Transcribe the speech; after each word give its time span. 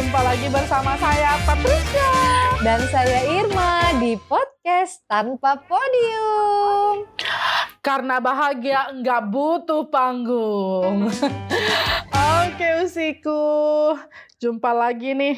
jumpa 0.00 0.24
lagi 0.24 0.48
bersama 0.48 0.96
saya 0.96 1.36
Patricia 1.44 2.12
dan 2.64 2.80
saya 2.88 3.20
Irma 3.36 3.92
di 4.00 4.16
podcast 4.16 5.04
tanpa 5.04 5.60
podium. 5.68 7.04
Karena 7.84 8.16
bahagia 8.16 8.96
enggak 8.96 9.28
butuh 9.28 9.92
panggung. 9.92 11.12
Oke 12.40 12.68
usiku, 12.80 13.92
jumpa 14.40 14.72
lagi 14.72 15.12
nih. 15.12 15.36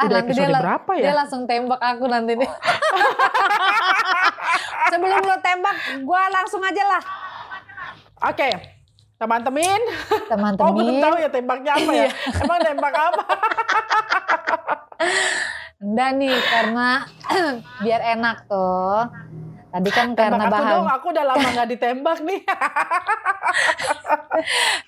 Ah, 0.00 0.08
Udah 0.08 0.24
nanti 0.24 0.32
dia, 0.32 0.48
berapa 0.48 0.92
ya? 0.96 1.12
Dia 1.12 1.16
langsung 1.20 1.44
tembak 1.44 1.84
aku 1.84 2.08
nanti 2.08 2.32
nih. 2.32 2.48
Sebelum 4.96 5.20
lo 5.20 5.36
tembak, 5.44 5.76
gua 6.08 6.32
langsung 6.32 6.64
aja 6.64 6.80
lah. 6.80 7.02
Oke, 8.24 8.77
teman-teman. 9.18 9.80
Teman-teman. 10.30 10.66
Oh 10.66 10.72
belum 10.72 10.96
tahu 11.02 11.16
ya 11.18 11.28
tembaknya 11.28 11.72
apa 11.74 11.92
ya? 11.92 12.08
Emang 12.38 12.58
tembak 12.62 12.94
apa? 12.94 13.22
Enggak 15.78 16.10
nih, 16.18 16.38
karena 16.38 16.88
biar 17.84 18.00
enak 18.18 18.36
tuh. 18.46 19.02
Tadi 19.68 19.90
kan 19.92 20.16
karena 20.16 20.40
Tembak 20.40 20.48
aku 20.48 20.56
bahan, 20.56 20.72
dong, 20.72 20.88
aku 20.88 21.06
udah 21.12 21.24
lama 21.28 21.48
nggak 21.54 21.70
ditembak 21.76 22.18
nih. 22.24 22.40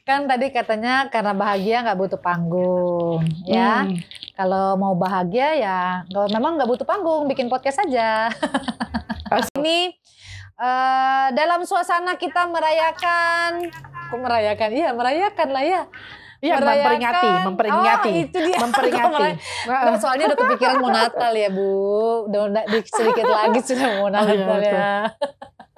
kan 0.09 0.25
tadi 0.25 0.47
katanya 0.49 1.13
karena 1.13 1.37
bahagia 1.37 1.85
nggak 1.85 2.01
butuh 2.01 2.17
panggung, 2.17 3.21
ya. 3.45 3.85
Hmm. 3.85 4.01
Kalau 4.41 4.81
mau 4.81 4.97
bahagia 4.97 5.53
ya, 5.61 5.81
kalau 6.09 6.33
memang 6.33 6.57
nggak 6.57 6.71
butuh 6.71 6.87
panggung, 6.89 7.29
bikin 7.29 7.53
podcast 7.53 7.85
saja. 7.85 8.33
Ini 9.61 9.93
eh, 10.61 11.27
dalam 11.33 11.65
suasana 11.65 12.21
kita 12.21 12.45
merayakan, 12.53 13.73
kok 14.13 14.21
merayakan? 14.21 14.69
Iya 14.71 14.89
merayakan 14.93 15.49
lah 15.51 15.65
ya. 15.65 15.83
Iya, 16.41 16.57
memperingati, 16.57 17.29
memperingati. 17.45 18.11
Oh, 18.17 18.25
itu 18.25 18.39
dia. 18.41 18.59
Memperingati. 18.65 19.29
Nggak, 19.69 20.01
soalnya 20.01 20.25
udah 20.33 20.39
kepikiran 20.41 20.77
mau 20.81 20.89
Natal 20.89 21.33
ya 21.37 21.49
Bu. 21.53 21.69
Udah, 22.33 22.41
udah 22.49 22.65
di- 22.65 22.89
sedikit 22.89 23.29
lagi 23.29 23.61
sudah 23.61 23.89
mau 24.01 24.09
iya, 24.09 24.17
Natal 24.17 24.37
betul. 24.41 24.61
ya. 24.65 24.93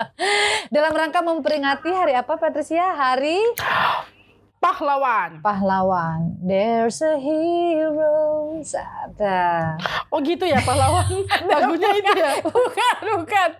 Dalam 0.75 0.93
rangka 0.95 1.21
memperingati 1.27 1.91
hari 1.91 2.15
apa 2.15 2.39
Patricia? 2.39 2.95
Hari 2.95 3.39
Pahlawan. 4.63 5.43
pahlawan. 5.43 6.39
There's 6.39 7.03
a 7.03 7.19
hero. 7.19 8.55
Ada. 8.63 9.75
Oh 10.07 10.23
gitu 10.23 10.47
ya 10.47 10.63
pahlawan. 10.63 11.03
Lagunya 11.51 11.91
itu 11.93 12.13
ya. 12.15 12.39
Bukan, 12.41 12.97
bukan. 13.19 13.51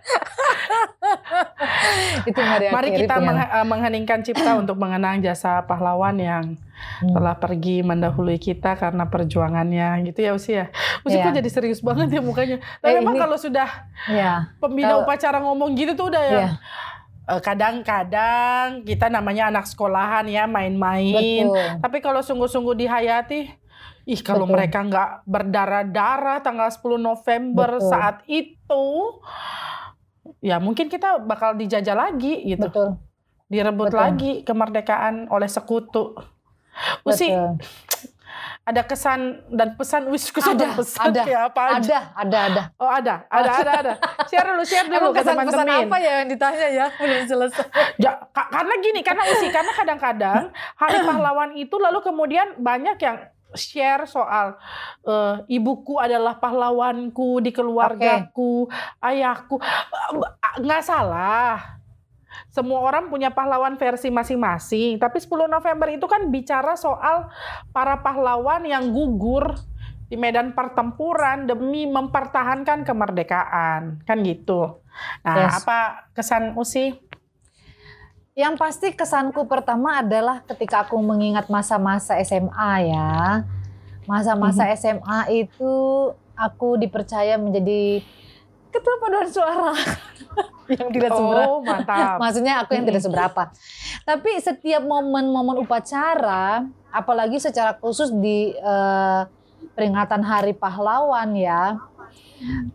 itu 2.29 2.39
Maria 2.39 2.69
Mari 2.71 2.89
kita 2.95 3.15
menghe- 3.19 3.51
eh, 3.51 3.65
mengheningkan 3.65 4.19
cipta 4.21 4.55
untuk 4.61 4.77
mengenang 4.77 5.19
jasa 5.19 5.59
pahlawan 5.61 6.15
yang 6.15 6.45
Hmm. 6.99 7.15
telah 7.15 7.31
pergi 7.33 7.79
mendahului 7.79 8.35
kita 8.35 8.75
karena 8.75 9.07
perjuangannya 9.07 10.03
gitu 10.03 10.19
ya 10.19 10.31
Usi 10.33 10.51
ya. 10.53 10.67
Usi 11.01 11.15
Iya. 11.15 11.23
kok 11.23 11.33
jadi 11.33 11.49
serius 11.49 11.79
banget 11.79 12.11
ya 12.11 12.19
mukanya. 12.19 12.59
Tapi 12.77 12.89
Eh, 12.89 12.99
memang 12.99 13.15
ini- 13.15 13.23
kalau 13.23 13.37
sudah 13.37 13.87
Ya, 14.05 14.51
pembina 14.57 14.91
Kalau- 14.91 15.07
upacara 15.07 15.39
ngomong 15.39 15.75
gitu 15.75 15.95
tuh 15.95 16.11
udah 16.11 16.19
ya. 16.21 16.31
Iya. 16.33 16.49
Eh, 17.29 17.41
Kadang-kadang 17.41 18.83
kita 18.83 19.07
namanya 19.07 19.49
anak 19.51 19.65
sekolahan 19.69 20.27
ya 20.27 20.47
main-main. 20.49 21.47
Tapi 21.79 21.97
kalau 22.03 22.19
sungguh-sungguh 22.19 22.75
dihayati, 22.75 23.51
ih 24.03 24.21
kalau 24.23 24.43
Betul. 24.43 24.53
mereka 24.59 24.79
nggak 24.83 25.09
berdarah-darah 25.23 26.43
tanggal 26.43 26.67
10 26.67 26.99
November 26.99 27.79
Betul. 27.79 27.89
saat 27.89 28.17
itu, 28.27 28.85
ya 30.43 30.59
mungkin 30.59 30.91
kita 30.91 31.23
bakal 31.23 31.55
dijajah 31.55 31.95
lagi 31.95 32.43
gitu, 32.43 32.67
Betul. 32.67 32.99
direbut 33.47 33.91
Betul. 33.91 33.99
lagi 33.99 34.31
kemerdekaan 34.43 35.31
oleh 35.31 35.47
sekutu. 35.47 36.15
Usi 37.05 37.29
Betul. 37.29 37.61
Ada 38.63 38.79
kesan 38.81 39.19
dan 39.51 39.75
pesan, 39.75 40.07
wis 40.07 40.31
kesan 40.31 40.55
dan 40.55 40.71
Ada, 40.71 40.77
pesan 40.79 41.03
ada, 41.03 41.21
ya 41.27 41.39
apa 41.45 41.61
aja? 41.75 41.75
Ada, 41.75 41.99
ada, 42.15 42.37
ada. 42.39 42.61
Oh 42.79 42.87
ada, 42.87 43.15
ada, 43.27 43.51
ada, 43.59 43.71
ada. 43.75 43.93
Share 44.25 44.47
dulu, 44.47 44.63
share 44.63 44.87
dulu 44.87 44.95
Emang 44.97 45.11
ke 45.11 45.19
pesan-pesan 45.19 45.51
teman-teman. 45.61 45.87
apa 45.91 45.97
ya 45.99 46.11
yang 46.17 46.29
ditanya 46.31 46.67
ya? 46.71 46.85
Belum 46.95 47.21
selesai. 47.23 47.65
Ya, 47.97 48.11
ka- 48.31 48.47
karena 48.47 48.73
gini, 48.79 48.99
karena 49.03 49.23
usi, 49.27 49.47
karena 49.47 49.71
kadang-kadang 49.73 50.43
Hari 50.73 50.99
Pahlawan 51.11 51.51
itu 51.53 51.75
lalu 51.75 51.99
kemudian 51.99 52.55
banyak 52.55 52.95
yang 52.97 53.17
share 53.51 54.07
soal 54.07 54.55
eh, 55.03 55.35
ibuku 55.47 55.99
adalah 55.99 56.39
pahlawanku 56.39 57.43
di 57.43 57.51
keluargaku, 57.51 58.71
ayahku, 58.97 59.59
Eh, 59.59 60.15
nggak 60.57 60.81
salah. 60.81 61.82
Semua 62.49 62.81
orang 62.85 63.09
punya 63.09 63.33
pahlawan 63.33 63.77
versi 63.77 64.13
masing-masing, 64.13 65.01
tapi 65.01 65.17
10 65.21 65.49
November 65.49 65.89
itu 65.89 66.05
kan 66.05 66.29
bicara 66.29 66.77
soal 66.77 67.29
para 67.73 68.01
pahlawan 68.01 68.65
yang 68.65 68.93
gugur 68.93 69.57
di 70.07 70.19
medan 70.19 70.53
pertempuran 70.53 71.49
demi 71.49 71.89
mempertahankan 71.89 72.85
kemerdekaan, 72.85 74.05
kan 74.05 74.17
gitu. 74.21 74.85
Nah, 75.25 75.49
Yes. 75.49 75.65
apa 75.65 76.05
kesan 76.13 76.53
Usi? 76.53 76.93
Yang 78.33 78.55
pasti 78.57 78.87
kesanku 78.93 79.45
pertama 79.45 80.01
adalah 80.01 80.41
ketika 80.45 80.85
aku 80.85 80.97
mengingat 81.01 81.49
masa-masa 81.53 82.17
SMA 82.21 82.73
ya. 82.89 83.45
Masa-masa 84.09 84.69
SMA 84.73 85.29
itu 85.29 85.73
aku 86.33 86.81
dipercaya 86.81 87.37
menjadi 87.37 88.01
ketua 88.73 88.95
paduan 88.97 89.29
suara 89.29 89.71
yang 90.73 90.89
tidak 90.89 91.11
seberapa. 91.13 91.45
Oh, 91.45 91.59
mantap. 91.61 92.17
Maksudnya 92.17 92.53
aku 92.65 92.73
yang 92.73 92.85
tidak 92.89 93.03
seberapa. 93.05 93.51
Tapi 94.03 94.31
setiap 94.41 94.81
momen-momen 94.81 95.61
upacara, 95.61 96.65
apalagi 96.89 97.37
secara 97.37 97.77
khusus 97.77 98.09
di 98.09 98.55
eh, 98.57 99.21
peringatan 99.77 100.25
Hari 100.25 100.57
Pahlawan 100.57 101.37
ya, 101.37 101.77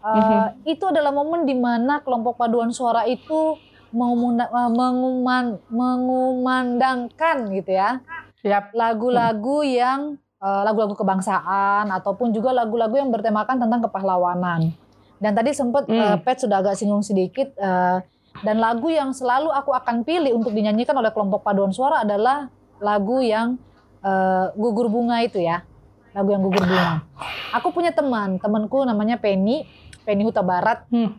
eh, 0.05 0.47
itu 0.69 0.85
adalah 0.87 1.11
momen 1.11 1.43
di 1.49 1.57
mana 1.59 1.99
kelompok 2.05 2.39
paduan 2.39 2.71
suara 2.71 3.03
itu 3.09 3.59
eh, 3.91 4.71
menguman- 4.71 5.59
mengumandangkan 5.69 7.51
gitu 7.57 7.73
ya 7.75 7.99
Yap. 8.47 8.71
lagu-lagu 8.71 9.67
yang 9.67 10.01
lagu-lagu 10.39 10.95
kebangsaan 10.95 11.91
ataupun 11.91 12.31
juga 12.31 12.55
lagu-lagu 12.55 12.95
yang 12.95 13.11
bertemakan 13.11 13.59
tentang 13.59 13.83
kepahlawanan. 13.83 14.71
Dan 15.19 15.35
tadi 15.35 15.51
sempat 15.51 15.87
Hmm. 15.87 15.99
eh, 15.99 16.17
Pet 16.23 16.39
sudah 16.39 16.63
agak 16.63 16.75
singgung 16.75 17.03
sedikit 17.03 17.51
eh, 17.55 17.99
dan 18.39 18.57
lagu 18.57 18.87
yang 18.87 19.11
selalu 19.11 19.51
aku 19.51 19.75
akan 19.75 20.03
pilih 20.03 20.31
untuk 20.33 20.55
dinyanyikan 20.55 20.95
oleh 20.95 21.11
kelompok 21.11 21.43
paduan 21.43 21.71
suara 21.71 22.07
adalah 22.07 22.47
lagu 22.79 23.19
yang 23.19 23.59
eh, 23.99 24.47
gugur 24.55 24.87
bunga 24.87 25.19
itu 25.21 25.43
ya. 25.43 25.67
Lagu 26.15 26.31
yang 26.31 26.41
gugur 26.41 26.63
bunga. 26.63 27.03
Aku 27.51 27.71
punya 27.71 27.91
teman, 27.91 28.39
temanku 28.39 28.83
namanya 28.83 29.19
Penny, 29.19 29.67
Penny 30.03 30.23
Huta 30.23 30.41
Barat. 30.41 30.87
Hmm. 30.89 31.19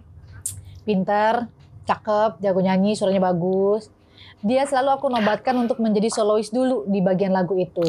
Pinter, 0.81 1.45
cakep, 1.83 2.39
jago 2.39 2.59
nyanyi, 2.59 2.95
suaranya 2.95 3.29
bagus. 3.29 3.91
Dia 4.39 4.63
selalu 4.63 4.89
aku 4.93 5.05
nobatkan 5.07 5.59
untuk 5.59 5.77
menjadi 5.77 6.07
solois 6.07 6.47
dulu 6.47 6.87
di 6.87 7.03
bagian 7.03 7.29
lagu 7.29 7.53
itu 7.53 7.83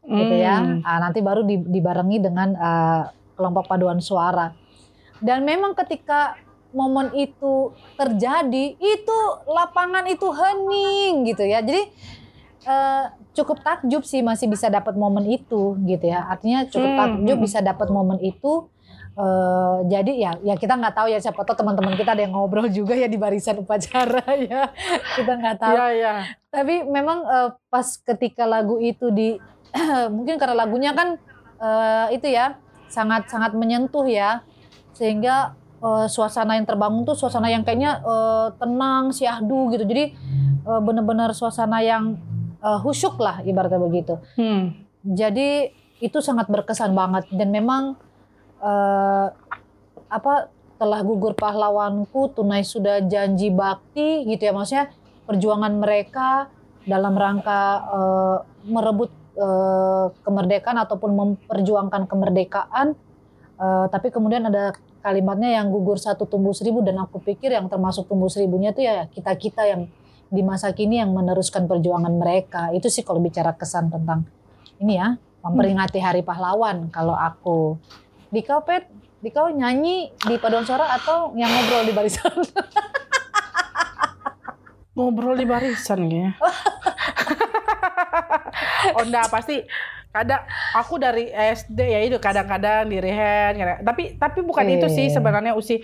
gitu 0.00 0.34
ya. 0.34 0.58
Hmm. 0.58 0.82
Ah, 0.82 0.98
nanti 0.98 1.20
baru 1.20 1.42
di- 1.42 1.60
dibarengi 1.60 2.18
dengan 2.18 2.48
eh, 2.52 3.02
kelompok 3.34 3.66
paduan 3.66 3.98
suara. 3.98 4.50
Dan 5.20 5.44
memang 5.44 5.76
ketika 5.76 6.36
momen 6.70 7.10
itu 7.14 7.74
terjadi, 7.98 8.78
itu 8.78 9.18
lapangan 9.46 10.06
itu 10.06 10.26
hening 10.30 11.28
gitu 11.28 11.44
ya. 11.44 11.60
Jadi 11.60 11.82
eh, 12.66 13.04
cukup 13.34 13.62
takjub 13.62 14.02
sih 14.04 14.20
masih 14.20 14.50
bisa 14.50 14.66
dapat 14.68 14.94
momen 14.98 15.26
itu 15.28 15.78
gitu 15.86 16.04
ya. 16.06 16.26
Artinya 16.26 16.66
cukup 16.66 16.90
Hmm, 16.90 16.98
takjub 16.98 17.36
hmm. 17.38 17.46
bisa 17.46 17.58
dapat 17.62 17.88
momen 17.90 18.18
itu. 18.22 18.66
Eh, 19.20 19.78
jadi 19.90 20.12
ya 20.16 20.32
ya 20.40 20.54
kita 20.56 20.78
nggak 20.78 20.94
tahu 20.96 21.08
ya 21.10 21.18
siapa 21.18 21.42
tahu 21.42 21.58
teman-teman 21.58 21.92
kita 21.98 22.14
ada 22.14 22.22
yang 22.24 22.32
ngobrol 22.32 22.70
juga 22.70 22.94
ya 22.96 23.10
di 23.10 23.18
barisan 23.18 23.60
upacara 23.60 24.22
ya. 24.50 24.70
Kita 25.18 25.32
nggak 25.36 25.56
tahu. 25.58 25.74
Iya, 25.76 25.86
iya. 25.92 26.14
Tapi 26.48 26.86
memang 26.86 27.18
eh, 27.26 27.48
pas 27.68 27.86
ketika 28.00 28.46
lagu 28.46 28.78
itu 28.78 29.10
di 29.10 29.36
mungkin 30.14 30.38
karena 30.38 30.54
lagunya 30.54 30.94
kan 30.94 31.18
eh, 31.58 32.06
itu 32.16 32.30
ya 32.30 32.56
sangat 32.90 33.30
sangat 33.30 33.54
menyentuh 33.54 34.02
ya 34.06 34.42
sehingga 34.94 35.54
eh, 35.80 36.06
suasana 36.06 36.56
yang 36.58 36.66
terbangun 36.68 37.02
tuh 37.06 37.16
suasana 37.16 37.48
yang 37.50 37.66
kayaknya 37.66 38.00
eh, 38.02 38.48
tenang 38.58 39.10
syahdu 39.10 39.72
gitu. 39.74 39.84
Jadi 39.86 40.04
eh, 40.66 40.80
benar-benar 40.80 41.32
suasana 41.32 41.80
yang 41.82 42.16
eh, 42.60 42.78
husyuk 42.80 43.18
lah 43.18 43.42
ibaratnya 43.42 43.80
begitu. 43.80 44.20
Hmm. 44.36 44.76
Jadi 45.00 45.72
itu 46.00 46.18
sangat 46.24 46.48
berkesan 46.48 46.96
banget 46.96 47.28
dan 47.32 47.48
memang 47.52 47.96
eh, 48.60 49.26
apa 50.10 50.50
telah 50.80 51.04
gugur 51.04 51.36
pahlawanku 51.36 52.32
tunai 52.32 52.64
sudah 52.64 53.04
janji 53.04 53.52
bakti 53.52 54.24
gitu 54.24 54.48
ya 54.48 54.52
maksudnya 54.56 54.88
perjuangan 55.28 55.76
mereka 55.76 56.48
dalam 56.88 57.12
rangka 57.12 57.60
eh, 57.84 58.38
merebut 58.64 59.12
eh, 59.36 60.06
kemerdekaan 60.24 60.80
ataupun 60.80 61.10
memperjuangkan 61.12 62.08
kemerdekaan 62.08 62.96
Eh, 63.60 63.86
tapi 63.92 64.08
kemudian 64.08 64.40
ada 64.48 64.72
kalimatnya 65.04 65.60
yang 65.60 65.68
gugur 65.68 66.00
satu 66.00 66.24
tumbuh 66.24 66.56
seribu 66.56 66.80
dan 66.80 66.96
aku 66.96 67.20
pikir 67.20 67.52
yang 67.52 67.68
termasuk 67.68 68.08
tumbuh 68.08 68.32
seribunya 68.32 68.72
itu 68.72 68.80
ya 68.80 69.04
kita 69.12 69.36
kita 69.36 69.68
yang 69.68 69.84
di 70.32 70.40
masa 70.40 70.72
kini 70.72 70.96
yang 70.96 71.12
meneruskan 71.12 71.68
perjuangan 71.68 72.08
mereka 72.16 72.72
itu 72.72 72.88
sih 72.88 73.04
kalau 73.04 73.20
bicara 73.20 73.52
kesan 73.52 73.92
tentang 73.92 74.24
ini 74.80 74.96
ya 74.96 75.20
memperingati 75.44 76.00
Hari 76.00 76.24
Pahlawan 76.24 76.88
kalau 76.88 77.12
aku. 77.12 77.76
Di 78.32 78.40
kau 78.40 78.64
pet, 78.64 78.88
di 79.20 79.28
kau 79.28 79.52
nyanyi 79.52 80.08
di 80.16 80.40
paduan 80.40 80.64
suara 80.64 80.96
atau 80.96 81.36
yang 81.36 81.52
ngobrol 81.52 81.84
di 81.84 81.92
barisan? 81.92 82.32
ngobrol 84.96 85.36
di 85.36 85.44
barisan 85.44 86.00
ya. 86.08 86.32
oh 88.96 89.04
enggak 89.04 89.28
pasti 89.28 89.60
kadang 90.10 90.42
aku 90.74 90.98
dari 90.98 91.30
SD 91.30 91.78
ya 91.78 92.00
itu 92.02 92.18
kadang-kadang 92.18 92.90
di 92.90 92.98
rehen 92.98 93.54
kadang- 93.54 93.82
tapi 93.86 94.02
tapi 94.18 94.38
bukan 94.42 94.66
Oke. 94.66 94.74
itu 94.82 94.86
sih 94.90 95.06
sebenarnya 95.06 95.54
usi 95.54 95.78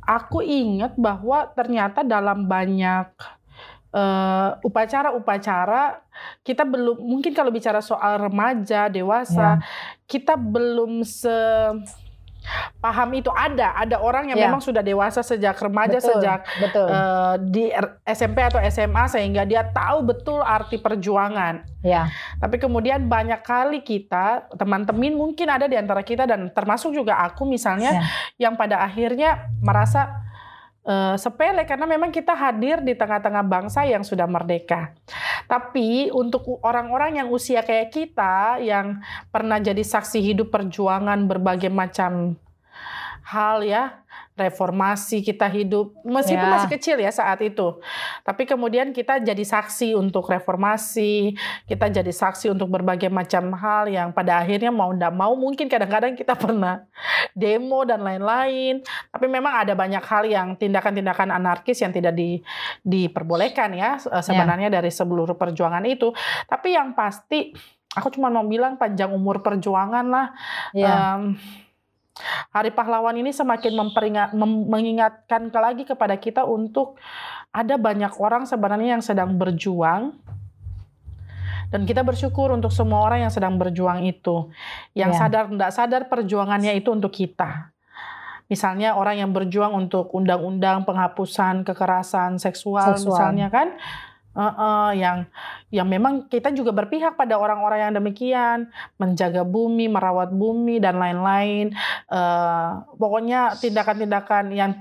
aku 0.00 0.40
ingat 0.40 0.96
bahwa 0.96 1.44
ternyata 1.52 2.00
dalam 2.00 2.48
banyak 2.48 3.12
eh, 3.92 4.50
upacara-upacara 4.64 6.00
kita 6.40 6.64
belum 6.64 7.04
mungkin 7.04 7.36
kalau 7.36 7.52
bicara 7.52 7.84
soal 7.84 8.16
remaja 8.16 8.88
dewasa 8.88 9.60
kita 10.08 10.40
belum 10.40 11.04
se 11.04 11.36
paham 12.76 13.10
itu 13.12 13.28
ada 13.28 13.74
ada 13.74 13.96
orang 13.96 14.28
yang 14.28 14.38
Ya. 14.38 14.46
memang 14.46 14.58
sudah 14.58 14.80
dewasa 14.80 15.20
sejak 15.20 15.56
remaja 15.56 15.96
betul, 15.96 16.08
sejak 16.16 16.40
betul. 16.58 16.86
eh, 16.86 17.34
di 17.46 17.64
SMP 18.04 18.38
atau 18.40 18.58
SMA 18.62 19.04
sehingga 19.06 19.42
dia 19.42 19.62
tahu 19.64 20.02
betul 20.04 20.40
arti 20.40 20.76
perjuangan. 20.76 21.62
ya, 21.80 22.08
Tapi 22.36 22.56
kemudian 22.56 23.04
banyak 23.04 23.40
kali 23.40 23.80
kita 23.80 24.48
teman-teman 24.52 25.12
mungkin 25.12 25.48
ada 25.48 25.64
di 25.64 25.74
antara 25.74 26.00
kita 26.00 26.24
dan 26.24 26.48
termasuk 26.48 26.92
juga 26.92 27.16
aku 27.18 27.44
misalnya 27.44 27.90
Ya. 27.90 28.04
yang 28.38 28.54
pada 28.54 28.80
akhirnya 28.80 29.30
merasa 29.58 30.29
eh, 30.90 31.14
sepele 31.14 31.62
karena 31.62 31.86
memang 31.86 32.10
kita 32.10 32.34
hadir 32.34 32.82
di 32.82 32.98
tengah-tengah 32.98 33.46
bangsa 33.46 33.86
yang 33.86 34.02
sudah 34.02 34.26
merdeka. 34.26 34.90
Tapi 35.46 36.10
untuk 36.10 36.58
orang-orang 36.66 37.22
yang 37.22 37.28
usia 37.30 37.62
kayak 37.62 37.94
kita 37.94 38.58
yang 38.58 38.98
pernah 39.30 39.62
jadi 39.62 39.80
saksi 39.80 40.18
hidup 40.18 40.50
perjuangan 40.50 41.30
berbagai 41.30 41.70
macam 41.70 42.34
hal 43.22 43.62
ya, 43.62 44.02
reformasi 44.34 45.20
kita 45.20 45.44
hidup 45.46 45.92
meskipun 46.02 46.48
Ya. 46.48 46.52
masih 46.56 46.70
kecil 46.72 46.96
ya 46.96 47.12
saat 47.12 47.38
itu. 47.44 47.78
Tapi 48.24 48.48
kemudian 48.48 48.90
kita 48.90 49.20
jadi 49.20 49.44
saksi 49.44 49.92
untuk 49.94 50.26
reformasi, 50.26 51.36
kita 51.68 51.92
jadi 51.92 52.08
saksi 52.08 52.50
untuk 52.50 52.72
berbagai 52.72 53.12
macam 53.12 53.52
hal 53.52 53.86
yang 53.86 54.08
pada 54.10 54.40
akhirnya 54.40 54.72
mau 54.72 54.90
ndak 54.90 55.12
mau 55.12 55.36
mungkin 55.36 55.68
kadang-kadang 55.68 56.16
kita 56.16 56.32
pernah 56.34 56.88
demo 57.36 57.84
dan 57.84 58.00
lain-lain. 58.00 58.80
Tapi 59.12 59.26
memang 59.28 59.60
ada 59.62 59.76
banyak 59.76 60.02
hal 60.02 60.24
yang 60.26 60.48
tindakan-tindakan 60.56 61.30
anarkis 61.30 61.78
yang 61.84 61.92
tidak 61.92 62.16
di, 62.16 62.40
diperbolehkan 62.82 63.76
ya 63.76 64.00
eh, 64.00 64.24
sebenarnya 64.24 64.72
dari 64.72 64.88
seluruh 64.90 65.36
perjuangan 65.36 65.84
itu. 65.84 66.10
Tapi 66.48 66.74
yang 66.74 66.96
pasti 66.96 67.52
aku 67.90 68.08
cuma 68.14 68.30
mau 68.30 68.46
bilang 68.46 68.78
panjang 68.78 69.10
umur 69.10 69.42
perjuangan 69.44 70.06
lah. 70.08 70.26
ya, 70.72 71.18
Em, 71.18 71.34
Hari 72.50 72.74
Pahlawan 72.74 73.16
ini 73.16 73.30
semakin 73.30 73.72
memperingat, 73.78 74.34
mem- 74.34 74.66
mengingatkan 74.66 75.48
lagi 75.54 75.86
kepada 75.86 76.18
kita 76.18 76.42
untuk 76.44 76.98
ada 77.50 77.78
banyak 77.78 78.12
orang 78.18 78.44
sebenarnya 78.44 78.98
yang 78.98 79.04
sedang 79.04 79.38
berjuang 79.38 80.18
dan 81.70 81.86
kita 81.86 82.02
bersyukur 82.02 82.50
untuk 82.50 82.74
semua 82.74 83.06
orang 83.06 83.24
yang 83.26 83.32
sedang 83.32 83.54
berjuang 83.54 84.02
itu, 84.02 84.50
yang 84.92 85.14
Ya. 85.14 85.18
sadar 85.22 85.46
tidak 85.46 85.70
sadar 85.70 86.02
perjuangannya 86.10 86.74
itu 86.74 86.90
untuk 86.90 87.14
kita. 87.14 87.70
Misalnya 88.50 88.98
orang 88.98 89.22
yang 89.22 89.30
berjuang 89.30 89.70
untuk 89.70 90.10
undang-undang 90.10 90.82
penghapusan 90.82 91.62
kekerasan 91.62 92.42
seksual, 92.42 92.98
Seksual. 92.98 93.14
misalnya 93.14 93.46
kan, 93.46 93.78
Eh, 94.30 94.42
eh, 94.42 94.90
yang 95.02 95.26
yang 95.74 95.88
memang 95.90 96.30
kita 96.30 96.54
juga 96.54 96.70
berpihak 96.70 97.18
pada 97.18 97.34
orang-orang 97.34 97.90
yang 97.90 97.94
demikian, 97.98 98.58
menjaga 98.94 99.42
bumi, 99.42 99.90
merawat 99.90 100.30
bumi 100.30 100.78
dan 100.78 101.02
lain-lain. 101.02 101.74
Eh, 102.10 102.68
pokoknya 102.94 103.58
tindakan-tindakan 103.58 104.44
yang 104.54 104.72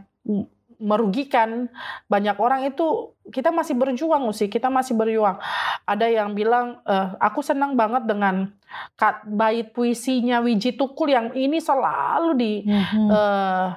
merugikan 0.79 1.67
banyak 2.07 2.39
orang 2.39 2.63
itu 2.71 3.11
kita 3.29 3.51
masih 3.51 3.75
berjuang 3.75 4.31
sih, 4.31 4.47
kita 4.47 4.71
masih 4.71 4.95
berjuang. 4.95 5.35
Ada 5.83 6.07
yang 6.07 6.31
bilang 6.33 6.79
eh, 6.87 7.07
aku 7.19 7.43
senang 7.43 7.75
banget 7.75 8.07
dengan 8.07 8.49
kat, 8.95 9.27
bait 9.27 9.69
puisinya 9.75 10.39
Wiji 10.39 10.79
Tukul 10.79 11.11
yang 11.11 11.35
ini 11.35 11.59
selalu 11.59 12.31
di 12.39 12.53
Mhm. 12.63 13.07
eh, 13.11 13.67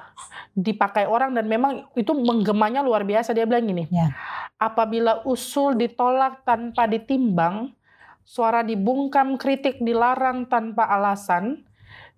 dipakai 0.55 1.05
orang 1.05 1.35
dan 1.35 1.45
memang 1.45 1.91
itu 1.93 2.15
menggemanya 2.15 2.79
luar 2.79 3.03
biasa. 3.03 3.35
Dia 3.35 3.43
bilang 3.43 3.67
gini, 3.67 3.85
Ya. 3.91 4.15
apabila 4.55 5.27
usul 5.27 5.75
ditolak 5.75 6.47
tanpa 6.47 6.87
ditimbang, 6.87 7.75
suara 8.23 8.63
dibungkam, 8.63 9.35
kritik 9.35 9.83
dilarang 9.83 10.47
tanpa 10.47 10.87
alasan, 10.87 11.67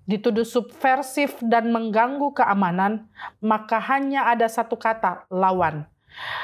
dituduh 0.06 0.46
subversif 0.46 1.38
dan 1.42 1.74
mengganggu 1.74 2.30
keamanan, 2.32 3.10
maka 3.42 3.82
hanya 3.82 4.30
ada 4.30 4.46
satu 4.46 4.78
kata, 4.78 5.26
lawan. 5.28 5.86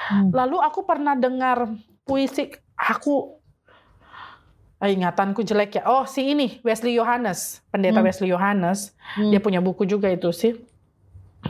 Hmm. 0.09 0.33
Lalu 0.33 0.57
aku 0.59 0.83
pernah 0.83 1.13
dengar 1.13 1.69
puisi, 2.03 2.49
aku 2.73 3.37
eh, 4.81 4.91
ingatanku 4.91 5.45
jelek 5.45 5.77
ya. 5.77 5.83
Oh, 5.85 6.09
si 6.09 6.25
ini 6.27 6.57
Wesley 6.65 6.97
Yohanes, 6.97 7.61
pendeta 7.69 8.01
Hmm. 8.01 8.09
Wesley 8.09 8.33
Yohanes. 8.33 8.97
Hmm. 9.13 9.29
Dia 9.29 9.37
punya 9.37 9.61
buku 9.61 9.85
juga 9.85 10.09
itu 10.09 10.33
sih. 10.33 10.57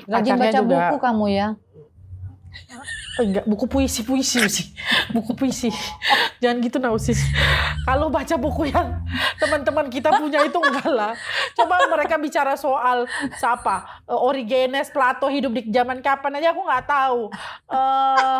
Rajin 0.04 0.36
baca 0.36 0.60
juga- 0.60 0.92
buku 0.92 0.98
kamu 1.00 1.26
ya. 1.32 1.48
Enggak, 3.20 3.46
buku 3.46 3.66
puisi 3.68 4.02
puisi 4.08 4.40
sih. 4.48 4.68
Buku 5.12 5.36
puisi. 5.36 5.70
Jangan 6.40 6.58
gitu 6.64 6.78
Nausis. 6.80 7.20
Kalau 7.84 8.08
baca 8.08 8.36
buku 8.40 8.72
yang 8.72 9.04
teman-teman 9.38 9.88
kita 9.92 10.16
punya 10.16 10.42
itu 10.46 10.58
enggak 10.58 10.90
lah. 10.90 11.14
Coba 11.58 11.86
mereka 11.92 12.16
bicara 12.18 12.56
soal 12.56 13.06
siapa? 13.38 14.04
Eh, 14.08 14.16
Origenes, 14.16 14.90
Plato 14.90 15.28
hidup 15.28 15.52
di 15.54 15.68
zaman 15.70 16.00
kapan 16.00 16.40
aja 16.40 16.56
aku 16.56 16.62
nggak 16.64 16.86
tahu. 16.88 17.22
Eh 17.72 18.40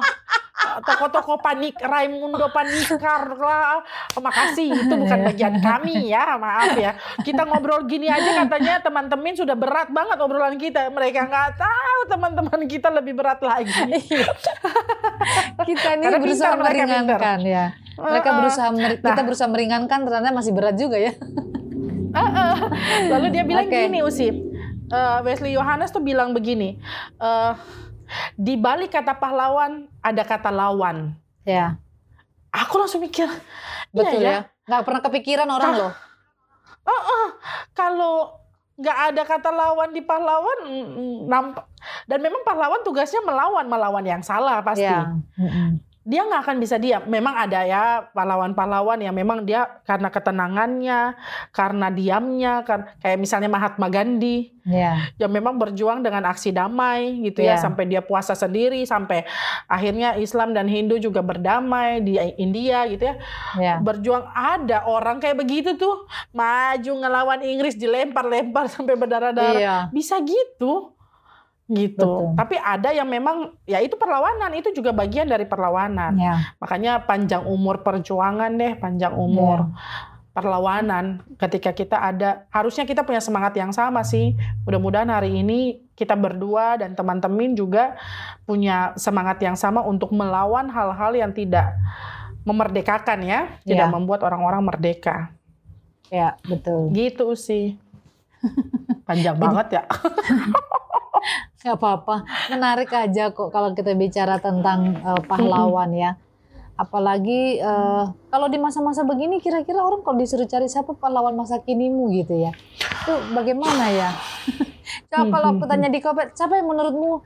toko-toko 0.86 1.38
panik 1.38 1.78
Raimundo 1.78 2.48
Panikar 2.50 3.34
lah. 3.36 3.82
Makasih 4.14 4.86
itu 4.86 4.94
bukan 4.94 5.20
bagian 5.26 5.58
kami 5.60 6.10
ya, 6.10 6.38
maaf 6.38 6.78
ya. 6.78 6.96
Kita 7.22 7.46
ngobrol 7.46 7.86
gini 7.86 8.08
aja 8.08 8.46
katanya 8.46 8.80
teman-teman 8.80 9.34
sudah 9.34 9.56
berat 9.56 9.90
banget 9.90 10.18
obrolan 10.22 10.56
kita. 10.56 10.88
Mereka 10.90 11.28
nggak 11.28 11.50
tahu 11.58 12.00
teman-teman 12.10 12.60
kita 12.66 12.90
lebih 12.90 13.18
berat 13.18 13.42
lagi. 13.42 13.72
Kita 15.62 15.88
ini 15.94 16.04
Karena 16.10 16.20
berusaha 16.20 16.54
meringankan 16.58 17.40
ya. 17.46 17.66
Mereka 17.96 18.28
Heeh. 18.28 18.38
berusaha 18.42 18.68
mer- 18.74 18.98
Nah. 19.02 19.08
kita 19.14 19.22
berusaha 19.22 19.50
meringankan 19.50 20.00
ternyata 20.04 20.34
masih 20.34 20.54
berat 20.54 20.76
juga 20.76 20.98
ya. 20.98 21.14
Lalu 23.08 23.28
dia 23.32 23.44
bilang 23.46 23.68
Oke. 23.68 23.78
gini 23.88 24.00
Usi, 24.02 24.30
Eh, 24.92 25.20
Wesley 25.24 25.56
Yohanes 25.56 25.88
tuh 25.88 26.04
bilang 26.04 26.36
begini, 26.36 26.76
eh, 27.16 27.52
di 28.36 28.60
balik 28.60 28.94
kata 28.94 29.16
pahlawan 29.18 29.88
ada 30.04 30.24
kata 30.26 30.50
lawan. 30.52 31.16
Ya, 31.42 31.82
Aku 32.52 32.76
langsung 32.76 33.00
mikir, 33.00 33.32
betul 33.96 34.20
iya 34.20 34.28
ya. 34.28 34.40
Nggak 34.68 34.84
pernah 34.84 35.02
kepikiran 35.08 35.48
orang 35.48 35.72
loh. 35.80 35.94
Heeh. 36.82 37.26
kalau 37.72 38.42
nggak 38.76 38.98
ada 39.14 39.22
kata 39.24 39.50
lawan 39.54 39.94
di 39.96 40.02
pahlawan, 40.04 40.60
mm, 40.68 40.88
mm, 40.92 41.18
nampak. 41.32 41.66
Dan 42.10 42.20
memang 42.20 42.44
pahlawan 42.44 42.84
tugasnya 42.84 43.24
melawan, 43.24 43.70
melawan 43.70 44.04
yang 44.04 44.20
salah 44.26 44.60
pasti. 44.60 44.84
Ya. 44.84 45.16
Dia 46.02 46.26
nggak 46.26 46.42
akan 46.42 46.58
bisa 46.58 46.82
diam. 46.82 47.06
Memang 47.06 47.38
ada 47.38 47.62
ya 47.62 48.10
pahlawan-pahlawan 48.10 48.98
yang 48.98 49.14
memang 49.14 49.46
dia 49.46 49.70
karena 49.86 50.10
ketenangannya, 50.10 51.14
karena 51.54 51.88
diamnya, 51.88 52.66
kan 52.66 52.90
kayak 52.98 53.22
misalnya 53.22 53.48
Mahatma 53.48 53.86
Gandhi. 53.86 54.58
Ya. 54.62 55.10
yang 55.18 55.34
memang 55.34 55.58
berjuang 55.58 56.06
dengan 56.06 56.22
aksi 56.30 56.54
damai 56.54 57.18
gitu 57.26 57.42
ya 57.42 57.58
Iya. 57.58 57.66
sampai 57.66 57.90
dia 57.90 57.98
puasa 57.98 58.38
sendiri 58.38 58.86
sampai 58.86 59.26
akhirnya 59.66 60.14
Islam 60.22 60.54
dan 60.54 60.70
Hindu 60.70 61.02
juga 61.02 61.26
berdamai 61.26 61.98
di 61.98 62.22
India 62.38 62.86
gitu 62.86 63.10
ya 63.10 63.16
Ya. 63.58 63.76
berjuang 63.82 64.22
ada 64.30 64.86
orang 64.86 65.18
kayak 65.18 65.42
begitu 65.42 65.74
tuh 65.74 66.06
maju 66.30 66.92
ngelawan 66.94 67.42
Inggris 67.42 67.74
dilempar-lempar 67.74 68.70
sampai 68.78 68.94
berdarah-darah 68.94 69.58
Iya. 69.58 69.76
bisa 69.90 70.22
gitu 70.22 70.94
gitu 71.72 72.04
Betul. 72.28 72.36
tapi 72.36 72.56
ada 72.56 72.92
yang 72.92 73.08
memang 73.08 73.56
ya 73.64 73.80
itu 73.80 73.96
perlawanan 73.96 74.52
itu 74.54 74.70
juga 74.72 74.92
bagian 74.92 75.26
dari 75.26 75.48
perlawanan 75.48 76.20
Ya. 76.20 76.36
makanya 76.60 77.00
panjang 77.02 77.48
umur 77.48 77.80
perjuangan 77.80 78.52
deh 78.54 78.76
panjang 78.76 79.16
umur 79.16 79.72
perlawanan 80.32 81.24
ketika 81.36 81.72
kita 81.72 81.96
ada 81.96 82.48
harusnya 82.52 82.84
kita 82.84 83.04
punya 83.04 83.20
semangat 83.20 83.52
yang 83.56 83.72
sama 83.72 84.00
sih 84.02 84.32
mudah-mudahan 84.64 85.08
hari 85.08 85.44
ini 85.44 85.84
kita 85.96 86.16
berdua 86.16 86.80
dan 86.80 86.96
teman-teman 86.96 87.52
juga 87.52 88.00
punya 88.44 88.96
semangat 88.96 89.40
yang 89.40 89.56
sama 89.56 89.84
untuk 89.84 90.12
melawan 90.12 90.68
hal-hal 90.68 91.12
yang 91.16 91.32
tidak 91.32 91.76
memerdekakan 92.44 93.20
ya 93.22 93.40
tidak 93.64 93.88
Ya. 93.88 93.94
membuat 93.94 94.24
orang-orang 94.24 94.64
merdeka 94.64 95.32
Ya, 96.12 96.36
betul. 96.44 96.92
gitu 96.92 97.36
sih 97.36 97.80
panjang 99.08 99.36
banget 99.36 99.80
ya 99.80 99.84
Gak 101.62 101.78
apa-apa, 101.78 102.26
menarik 102.50 102.90
aja 102.90 103.30
kok 103.30 103.54
kalau 103.54 103.78
kita 103.78 103.94
bicara 103.94 104.42
tentang 104.42 104.98
eh, 104.98 105.22
pahlawan 105.30 105.94
ya. 105.94 106.18
Apalagi 106.82 107.62
uh, 107.62 108.10
kalau 108.34 108.50
di 108.50 108.58
masa-masa 108.58 109.06
begini 109.06 109.38
kira-kira 109.38 109.86
orang 109.86 110.02
kalau 110.02 110.18
disuruh 110.18 110.50
cari 110.50 110.66
siapa 110.66 110.98
pahlawan 110.98 111.38
masa 111.38 111.62
kinimu 111.62 112.10
gitu 112.10 112.34
ya. 112.42 112.58
Itu 113.06 113.14
bagaimana 113.38 113.94
ya? 113.94 114.10
Coba 115.14 115.30
kalau 115.30 115.48
aku 115.54 115.70
tanya 115.70 115.94
di 115.94 116.02
kopet, 116.02 116.34
siapa 116.34 116.58
yang 116.58 116.74
menurutmu 116.74 117.22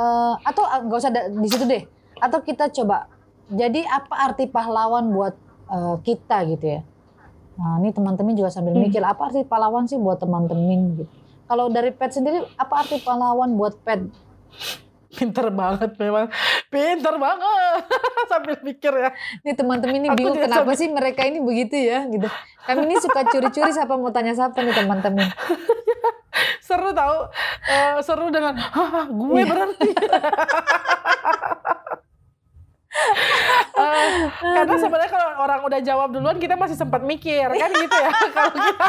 uh, 0.00 0.34
atau 0.40 0.64
nggak 0.88 0.98
usah 1.04 1.12
di 1.12 1.48
situ 1.52 1.68
deh. 1.68 1.84
Atau 2.16 2.40
kita 2.40 2.72
coba. 2.72 3.12
Jadi 3.52 3.84
apa 3.84 4.32
arti 4.32 4.48
pahlawan 4.48 5.12
buat 5.12 5.36
uh, 5.68 6.00
kita 6.00 6.48
gitu 6.56 6.64
ya? 6.64 6.80
Nah, 7.60 7.84
ini 7.84 7.92
teman-teman 7.92 8.32
juga 8.32 8.48
sambil 8.48 8.72
hmm. 8.72 8.88
mikir 8.88 9.04
apa 9.04 9.20
arti 9.28 9.44
pahlawan 9.44 9.84
sih 9.84 10.00
buat 10.00 10.16
teman-teman 10.16 10.96
gitu. 10.96 11.04
Kalau 11.44 11.68
dari 11.68 11.92
pet 11.92 12.10
sendiri 12.16 12.40
apa 12.56 12.84
arti 12.84 12.96
pahlawan 13.04 13.52
buat 13.56 13.76
pet? 13.84 14.08
Pinter 15.14 15.46
banget 15.54 15.94
memang. 15.94 16.26
Pinter 16.72 17.14
banget. 17.20 17.80
Sambil 18.30 18.56
mikir 18.66 18.92
ya. 18.92 19.10
Ini 19.46 19.52
teman-teman 19.54 19.94
ini 20.02 20.08
bingung 20.10 20.34
kenapa 20.34 20.74
sambil... 20.74 20.80
sih 20.80 20.88
mereka 20.90 21.22
ini 21.22 21.38
begitu 21.38 21.76
ya 21.78 22.02
gitu. 22.10 22.26
Kami 22.66 22.82
ini 22.90 22.96
suka 22.98 23.22
curi-curi 23.30 23.70
siapa 23.70 23.94
mau 23.94 24.10
tanya 24.10 24.34
siapa 24.34 24.58
nih 24.58 24.74
teman-teman. 24.74 25.30
seru 26.66 26.90
tau. 26.90 27.30
Uh, 27.68 28.02
seru 28.02 28.26
dengan 28.34 28.58
gue 29.06 29.38
iya. 29.38 29.46
berarti. 29.46 29.90
uh, 33.78 34.08
karena 34.58 34.76
sebenarnya 34.78 35.10
kalau 35.12 35.28
orang 35.46 35.60
udah 35.62 35.80
jawab 35.82 36.08
duluan 36.10 36.38
kita 36.42 36.58
masih 36.58 36.74
sempat 36.78 37.02
mikir 37.06 37.46
kan 37.50 37.70
gitu 37.70 37.96
ya 37.98 38.10
kalau 38.34 38.54
kita 38.54 38.86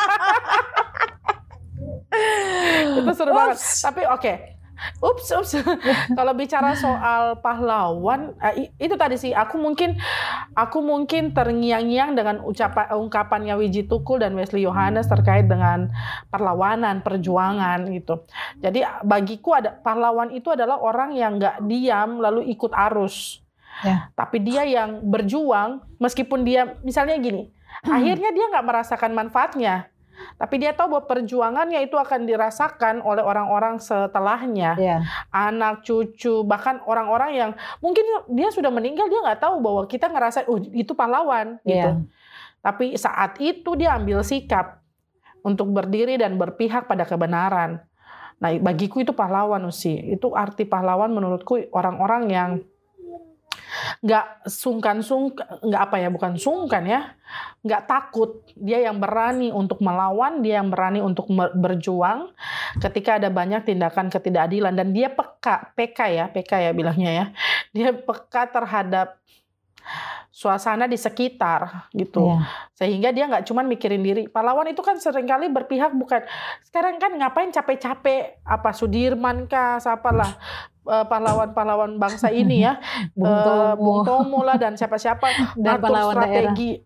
itu 2.99 3.11
seru 3.15 3.31
banget 3.33 3.57
tapi 3.83 4.01
oke 4.07 4.21
okay. 4.21 4.55
Ups, 4.99 5.31
ups. 5.31 5.51
Kalau 6.19 6.33
bicara 6.35 6.75
soal 6.75 7.39
pahlawan, 7.39 8.35
eh, 8.43 8.75
itu 8.75 8.95
tadi 8.99 9.15
sih. 9.15 9.31
Aku 9.31 9.55
mungkin, 9.55 9.95
aku 10.51 10.83
mungkin 10.83 11.31
terngiang-ngiang 11.31 12.11
dengan 12.15 12.43
ucapan 12.43 12.91
ungkapannya 12.91 13.55
Wiji 13.55 13.87
Tukul 13.87 14.19
dan 14.19 14.35
Wesley 14.35 14.67
Yohanes 14.67 15.07
terkait 15.07 15.47
dengan 15.47 15.89
perlawanan, 16.27 16.99
perjuangan 17.01 17.87
gitu. 17.95 18.27
Jadi 18.59 18.83
bagiku 19.07 19.55
ada 19.55 19.71
pahlawan 19.79 20.35
itu 20.35 20.51
adalah 20.51 20.79
orang 20.83 21.15
yang 21.15 21.39
nggak 21.39 21.63
diam 21.65 22.19
lalu 22.19 22.51
ikut 22.51 22.75
arus. 22.91 23.39
Ya. 23.83 24.11
Tapi 24.15 24.39
dia 24.43 24.63
yang 24.63 25.03
berjuang, 25.03 25.83
meskipun 25.99 26.47
dia 26.47 26.79
misalnya 26.83 27.19
gini, 27.19 27.51
akhirnya 27.83 28.31
dia 28.31 28.45
nggak 28.51 28.65
merasakan 28.67 29.11
manfaatnya 29.11 29.91
tapi 30.35 30.59
dia 30.59 30.75
tahu 30.75 30.97
bahwa 30.97 31.05
perjuangannya 31.07 31.85
itu 31.85 31.95
akan 31.95 32.27
dirasakan 32.27 32.99
oleh 33.01 33.23
orang-orang 33.23 33.79
setelahnya, 33.79 34.75
yeah. 34.75 34.99
anak, 35.31 35.85
cucu, 35.87 36.43
bahkan 36.43 36.83
orang-orang 36.83 37.31
yang 37.35 37.51
mungkin 37.79 38.03
dia 38.33 38.51
sudah 38.51 38.69
meninggal 38.69 39.07
dia 39.07 39.23
nggak 39.23 39.41
tahu 39.41 39.63
bahwa 39.63 39.83
kita 39.87 40.11
ngerasa, 40.11 40.49
oh 40.51 40.59
itu 40.59 40.91
pahlawan 40.91 41.57
yeah. 41.63 41.71
gitu. 41.71 41.89
Tapi 42.65 42.97
saat 42.97 43.37
itu 43.39 43.77
dia 43.77 43.93
ambil 43.93 44.25
sikap 44.25 44.81
untuk 45.45 45.69
berdiri 45.69 46.17
dan 46.17 46.41
berpihak 46.41 46.89
pada 46.89 47.05
kebenaran. 47.05 47.85
Nah 48.41 48.51
bagiku 48.59 49.05
itu 49.05 49.13
pahlawan 49.13 49.69
sih. 49.69 50.17
Itu 50.17 50.33
arti 50.33 50.65
pahlawan 50.65 51.13
menurutku 51.13 51.69
orang-orang 51.71 52.23
yang 52.27 52.49
nggak 54.03 54.49
sungkan-sungkan, 54.49 55.63
nggak 55.63 55.81
apa 55.91 55.95
ya, 56.01 56.09
bukan 56.11 56.33
sungkan 56.35 56.83
ya, 56.83 57.15
nggak 57.63 57.83
takut. 57.87 58.43
Dia 58.57 58.89
yang 58.89 58.99
berani 58.99 59.53
untuk 59.53 59.79
melawan, 59.79 60.43
dia 60.43 60.59
yang 60.59 60.71
berani 60.73 60.99
untuk 60.99 61.29
berjuang 61.55 62.33
ketika 62.83 63.21
ada 63.21 63.31
banyak 63.31 63.63
tindakan 63.63 64.11
ketidakadilan. 64.11 64.73
Dan 64.75 64.91
dia 64.91 65.13
peka, 65.13 65.71
PK 65.77 65.99
ya, 66.11 66.25
PK 66.31 66.51
ya 66.67 66.71
bilangnya 66.75 67.11
ya, 67.11 67.25
dia 67.71 67.89
peka 67.95 68.51
terhadap 68.51 69.19
suasana 70.35 70.83
di 70.83 70.99
sekitar 70.99 71.87
gitu. 71.95 72.27
Yeah. 72.27 72.43
sehingga 72.75 73.15
dia 73.15 73.23
nggak 73.31 73.47
cuma 73.47 73.63
mikirin 73.63 74.03
diri. 74.03 74.27
Pahlawan 74.27 74.67
itu 74.67 74.83
kan 74.83 74.99
sering 74.99 75.23
kali 75.23 75.47
berpihak 75.47 75.95
bukan 75.95 76.27
sekarang 76.67 76.99
kan 76.99 77.15
ngapain 77.15 77.55
capek-capek? 77.55 78.43
Apa 78.43 78.75
Sudirman 78.75 79.47
kah? 79.47 79.79
Siapalah 79.79 80.35
uh, 80.91 81.07
pahlawan-pahlawan 81.11 81.95
bangsa 81.95 82.35
ini 82.35 82.67
ya, 82.67 82.83
Bung 83.15 83.31
eh, 83.31 83.43
Tomo, 83.47 83.79
Bung 83.79 83.99
Tomo 84.03 84.39
lah 84.43 84.59
dan 84.59 84.75
siapa-siapa. 84.75 85.55
Dan 85.63 85.79
pahlawan 85.79 86.19
strategi, 86.19 86.83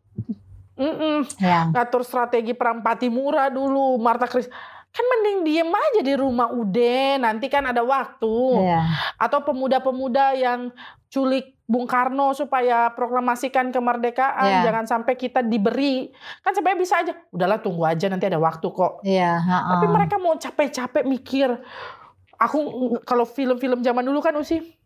mm 0.77 0.94
-mm, 0.94 1.18
ya. 1.41 1.74
ngatur 1.74 2.06
strategi 2.06 2.53
perang 2.53 2.86
Patimura 2.86 3.50
dulu, 3.50 3.98
Marta 3.98 4.29
Kris 4.29 4.46
kan 4.89 5.05
mending 5.05 5.46
diem 5.46 5.69
aja 5.69 6.01
di 6.01 6.13
rumah 6.17 6.50
udah 6.50 7.22
nanti 7.22 7.46
kan 7.48 7.65
ada 7.69 7.86
waktu. 7.86 8.36
Ya. 8.65 8.84
atau 9.22 9.39
pemuda-pemuda 9.46 10.34
yang 10.36 10.74
culik 11.10 11.58
Bung 11.69 11.86
Karno 11.86 12.34
supaya 12.34 12.89
proklamasikan 12.98 13.69
kemerdekaan 13.69 14.65
ya. 14.65 14.65
jangan 14.65 14.89
sampai 14.89 15.13
kita 15.13 15.46
diberi. 15.46 16.10
Kan 16.41 16.58
sebenarnya 16.58 16.79
bisa 16.81 16.96
aja. 16.98 17.13
Udahlah 17.29 17.62
tunggu 17.62 17.86
aja 17.86 18.10
nanti 18.10 18.25
ada 18.25 18.41
waktu 18.41 18.65
kok. 18.74 19.05
Ya, 19.05 19.38
tapi 19.46 19.86
mereka 19.86 20.17
mau 20.17 20.34
capek-capek 20.34 21.05
mikir. 21.05 21.53
Aku 22.41 22.58
kalau 23.05 23.27
film-film 23.27 23.86
zaman 23.86 24.01
dulu 24.01 24.24
kan 24.24 24.34
usi 24.39 24.79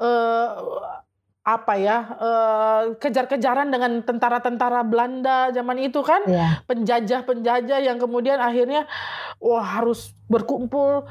uh, 0.00 0.50
apa 1.40 1.72
ya 1.80 1.96
uh, 2.20 2.82
kejar-kejaran 3.00 3.72
dengan 3.72 4.04
tentara-tentara 4.04 4.84
Belanda 4.84 5.48
zaman 5.56 5.80
itu 5.80 6.04
kan 6.04 6.20
yeah. 6.28 6.60
penjajah-penjajah 6.68 7.80
yang 7.80 7.96
kemudian 7.96 8.36
akhirnya 8.36 8.84
wah 9.40 9.80
harus 9.80 10.12
berkumpul 10.28 11.08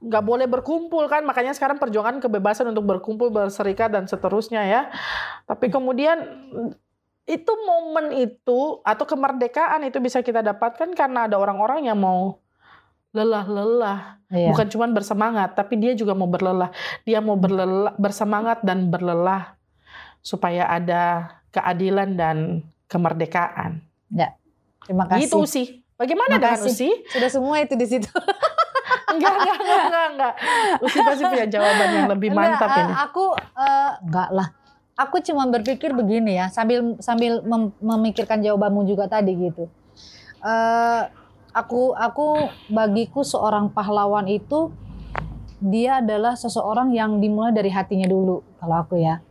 nggak 0.00 0.24
boleh 0.24 0.48
berkumpul 0.48 1.04
kan 1.12 1.28
makanya 1.28 1.52
sekarang 1.52 1.76
perjuangan 1.76 2.24
kebebasan 2.24 2.72
untuk 2.72 2.88
berkumpul 2.88 3.28
berserikat 3.28 3.92
dan 3.92 4.08
seterusnya 4.08 4.64
ya 4.64 4.82
tapi 5.44 5.68
kemudian 5.68 6.24
itu 7.26 7.52
momen 7.66 8.16
itu 8.16 8.80
atau 8.80 9.04
kemerdekaan 9.04 9.84
itu 9.84 9.98
bisa 10.00 10.24
kita 10.24 10.40
dapatkan 10.40 10.94
karena 10.96 11.28
ada 11.28 11.36
orang-orang 11.36 11.90
yang 11.90 11.98
mau 11.98 12.38
lelah-lelah. 13.10 14.20
Iya. 14.28 14.52
Bukan 14.52 14.68
cuma 14.68 14.86
bersemangat, 14.92 15.56
tapi 15.56 15.80
dia 15.80 15.96
juga 15.96 16.12
mau 16.12 16.28
berlelah. 16.28 16.68
Dia 17.08 17.24
mau 17.24 17.34
berlelah, 17.34 17.96
bersemangat 17.96 18.60
dan 18.60 18.92
berlelah 18.92 19.55
supaya 20.26 20.66
ada 20.66 21.38
keadilan 21.54 22.18
dan 22.18 22.66
kemerdekaan. 22.90 23.86
Ya. 24.10 24.34
Terima 24.82 25.06
kasih. 25.06 25.30
Itu 25.30 25.46
sih. 25.46 25.86
Bagaimana 25.94 26.42
dengan 26.42 26.58
Usi? 26.66 26.90
Sudah 27.06 27.30
semua 27.30 27.62
itu 27.62 27.78
di 27.78 27.86
situ. 27.86 28.10
enggak, 29.14 29.32
enggak, 29.38 29.56
enggak, 29.62 29.80
enggak, 29.86 30.06
enggak. 30.12 30.34
Usi 30.82 30.98
pasti 30.98 31.22
punya 31.24 31.46
jawaban 31.46 31.88
yang 31.94 32.08
lebih 32.10 32.30
mantap 32.34 32.68
enggak, 32.74 32.82
ini. 32.82 32.92
Aku 33.06 33.24
uh, 33.38 33.92
enggak 34.02 34.30
lah. 34.34 34.48
Aku 34.98 35.16
cuma 35.22 35.46
berpikir 35.46 35.92
begini 35.94 36.40
ya, 36.40 36.48
sambil 36.50 36.96
sambil 37.04 37.44
mem 37.44 37.68
memikirkan 37.78 38.40
jawabanmu 38.40 38.88
juga 38.88 39.06
tadi 39.08 39.32
gitu. 39.36 39.68
Uh, 40.40 41.04
aku 41.56 41.96
aku 41.96 42.50
bagiku 42.68 43.24
seorang 43.24 43.72
pahlawan 43.72 44.28
itu 44.28 44.72
dia 45.60 46.04
adalah 46.04 46.36
seseorang 46.36 46.92
yang 46.92 47.16
dimulai 47.16 47.52
dari 47.52 47.72
hatinya 47.72 48.04
dulu 48.04 48.44
kalau 48.60 48.84
aku 48.84 49.00
ya 49.00 49.24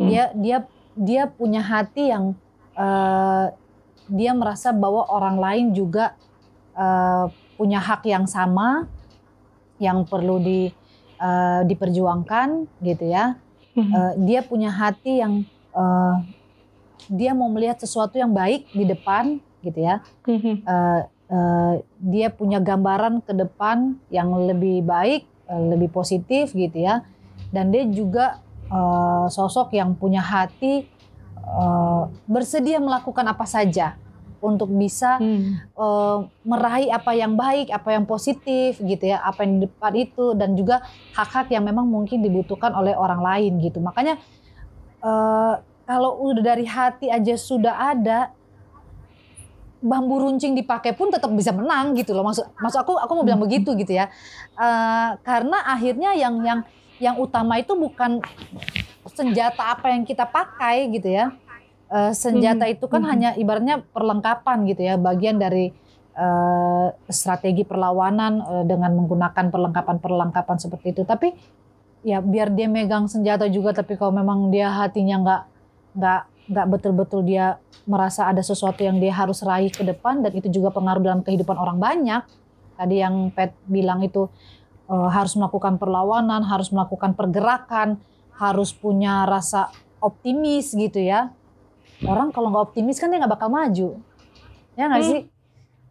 hmm. 0.00 0.08
dia 0.08 0.24
dia 0.32 0.58
dia 0.96 1.22
punya 1.28 1.60
hati 1.60 2.08
yang 2.08 2.32
uh, 2.74 3.52
dia 4.08 4.32
merasa 4.32 4.72
bahwa 4.72 5.06
orang 5.06 5.36
lain 5.38 5.66
juga 5.76 6.16
uh, 6.74 7.28
punya 7.60 7.78
hak 7.78 8.08
yang 8.08 8.24
sama 8.24 8.88
yang 9.76 10.08
perlu 10.08 10.40
di 10.40 10.72
uh, 11.20 11.62
diperjuangkan 11.68 12.64
gitu 12.80 13.04
ya 13.04 13.36
uh, 13.76 14.12
dia 14.16 14.40
punya 14.40 14.72
hati 14.72 15.20
yang 15.20 15.44
uh, 15.76 16.24
dia 17.06 17.36
mau 17.36 17.52
melihat 17.52 17.78
sesuatu 17.78 18.16
yang 18.16 18.32
baik 18.32 18.66
di 18.72 18.88
depan 18.88 19.38
gitu 19.60 19.78
ya 19.78 20.02
uh, 20.26 21.04
uh, 21.30 21.74
dia 22.02 22.28
punya 22.28 22.58
gambaran 22.58 23.22
ke 23.24 23.32
depan 23.32 23.96
yang 24.10 24.34
lebih 24.34 24.82
baik, 24.84 25.24
uh, 25.46 25.62
lebih 25.72 25.88
positif 25.94 26.52
gitu 26.52 26.82
ya. 26.82 27.06
Dan 27.54 27.70
dia 27.72 27.86
juga 27.88 28.42
uh, 28.70 29.26
sosok 29.28 29.74
yang 29.76 29.92
punya 29.98 30.22
hati 30.22 30.86
uh, 31.44 32.08
bersedia 32.24 32.78
melakukan 32.78 33.26
apa 33.26 33.44
saja 33.44 33.98
untuk 34.40 34.72
bisa 34.72 35.20
hmm. 35.20 35.76
uh, 35.76 36.24
meraih 36.48 36.88
apa 36.88 37.12
yang 37.12 37.36
baik, 37.36 37.68
apa 37.68 37.92
yang 37.92 38.08
positif 38.08 38.80
gitu 38.80 39.04
ya, 39.12 39.20
apa 39.20 39.44
yang 39.44 39.60
di 39.60 39.68
depan 39.68 39.92
itu 39.92 40.32
dan 40.32 40.56
juga 40.56 40.80
hak-hak 41.12 41.52
yang 41.52 41.60
memang 41.60 41.84
mungkin 41.84 42.24
dibutuhkan 42.24 42.72
oleh 42.72 42.96
orang 42.96 43.20
lain 43.20 43.60
gitu. 43.60 43.84
Makanya 43.84 44.16
uh, 45.04 45.60
kalau 45.84 46.24
udah 46.24 46.40
dari 46.40 46.64
hati 46.64 47.12
aja 47.12 47.36
sudah 47.36 47.92
ada 47.92 48.32
bambu 49.80 50.20
runcing 50.20 50.52
dipakai 50.56 50.92
pun 50.92 51.08
tetap 51.08 51.32
bisa 51.32 51.56
menang 51.56 51.96
gitu 51.96 52.12
loh 52.12 52.20
maksud 52.20 52.44
maksud 52.60 52.84
aku 52.84 53.00
aku 53.00 53.12
mau 53.16 53.24
bilang 53.24 53.40
hmm. 53.40 53.48
begitu 53.48 53.72
gitu 53.80 53.96
ya 53.96 54.12
uh, 54.60 55.16
karena 55.24 55.56
akhirnya 55.64 56.12
yang 56.12 56.36
yang 56.44 56.60
yang 57.00 57.16
utama 57.16 57.56
itu 57.56 57.72
bukan 57.72 58.20
senjata 59.08 59.74
apa 59.74 59.90
yang 59.90 60.04
kita 60.04 60.28
pakai 60.28 60.86
gitu 60.92 61.08
ya 61.08 61.32
uh, 61.90 62.12
senjata 62.12 62.68
hmm. 62.68 62.74
itu 62.78 62.86
kan 62.86 63.02
hmm. 63.02 63.10
hanya 63.10 63.30
ibaratnya 63.34 63.82
perlengkapan 63.90 64.68
gitu 64.68 64.84
ya 64.84 64.94
bagian 65.00 65.40
dari 65.40 65.72
uh, 66.14 66.92
strategi 67.10 67.66
perlawanan 67.66 68.32
uh, 68.44 68.64
dengan 68.68 68.94
menggunakan 68.94 69.50
perlengkapan-perlengkapan 69.50 70.56
seperti 70.60 70.94
itu 70.94 71.02
tapi 71.08 71.34
ya 72.04 72.20
biar 72.24 72.52
dia 72.52 72.68
megang 72.68 73.08
senjata 73.08 73.48
juga 73.48 73.76
tapi 73.76 73.96
kalau 73.96 74.14
memang 74.14 74.48
dia 74.48 74.72
hatinya 74.72 75.16
nggak 75.20 75.42
nggak 75.96 76.22
nggak 76.50 76.66
betul-betul 76.66 77.20
dia 77.22 77.60
merasa 77.84 78.26
ada 78.26 78.40
sesuatu 78.40 78.80
yang 78.80 78.98
dia 78.98 79.12
harus 79.12 79.44
raih 79.44 79.70
ke 79.70 79.84
depan 79.84 80.24
dan 80.24 80.32
itu 80.32 80.48
juga 80.48 80.72
pengaruh 80.72 81.02
dalam 81.02 81.20
kehidupan 81.20 81.56
orang 81.56 81.76
banyak 81.76 82.22
tadi 82.80 83.04
yang 83.04 83.28
Pet 83.36 83.52
bilang 83.68 84.00
itu 84.00 84.32
harus 84.90 85.38
melakukan 85.38 85.78
perlawanan 85.78 86.42
harus 86.42 86.74
melakukan 86.74 87.14
pergerakan 87.14 88.02
harus 88.34 88.74
punya 88.74 89.28
rasa 89.28 89.70
optimis 90.02 90.74
gitu 90.74 90.98
ya 90.98 91.30
orang 92.02 92.32
kalau 92.32 92.50
nggak 92.50 92.72
optimis 92.72 92.98
kan 92.98 93.12
dia 93.12 93.20
nggak 93.22 93.34
bakal 93.36 93.52
maju 93.52 94.00
ya 94.74 94.84
nggak 94.88 95.02
hmm. 95.04 95.10
sih 95.12 95.20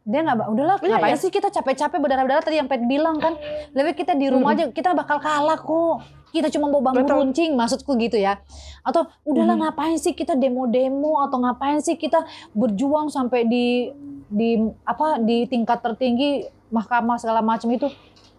dia 0.09 0.19
nggak 0.25 0.37
udahlah 0.49 0.77
iya, 0.81 0.97
ngapain 0.97 1.15
ya. 1.15 1.21
sih 1.21 1.29
kita 1.29 1.53
capek-capek 1.53 2.01
berdarah-darah 2.01 2.41
tadi 2.41 2.57
yang 2.57 2.65
Pet 2.65 2.81
bilang 2.89 3.21
kan 3.21 3.37
lebih 3.77 3.93
kita 3.93 4.17
di 4.17 4.25
rumah 4.27 4.57
hmm. 4.57 4.57
aja 4.57 4.63
kita 4.73 4.97
bakal 4.97 5.21
kalah 5.21 5.59
kok 5.59 6.01
kita 6.29 6.49
cuma 6.53 6.69
bawa 6.69 6.93
bambu 6.93 7.05
Betul. 7.05 7.17
runcing 7.21 7.51
maksudku 7.57 7.93
gitu 8.01 8.17
ya 8.17 8.41
atau 8.81 9.05
udahlah 9.25 9.57
hmm. 9.57 9.63
ngapain 9.69 9.97
sih 10.01 10.17
kita 10.17 10.33
demo-demo 10.33 11.21
atau 11.21 11.37
ngapain 11.41 11.77
sih 11.81 11.97
kita 11.97 12.25
berjuang 12.57 13.13
sampai 13.13 13.45
di 13.45 13.93
di 14.29 14.61
apa 14.85 15.21
di 15.21 15.45
tingkat 15.49 15.81
tertinggi 15.81 16.49
mahkamah 16.69 17.17
segala 17.17 17.41
macam 17.41 17.69
itu 17.73 17.89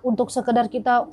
untuk 0.00 0.32
sekedar 0.32 0.68
kita 0.68 1.08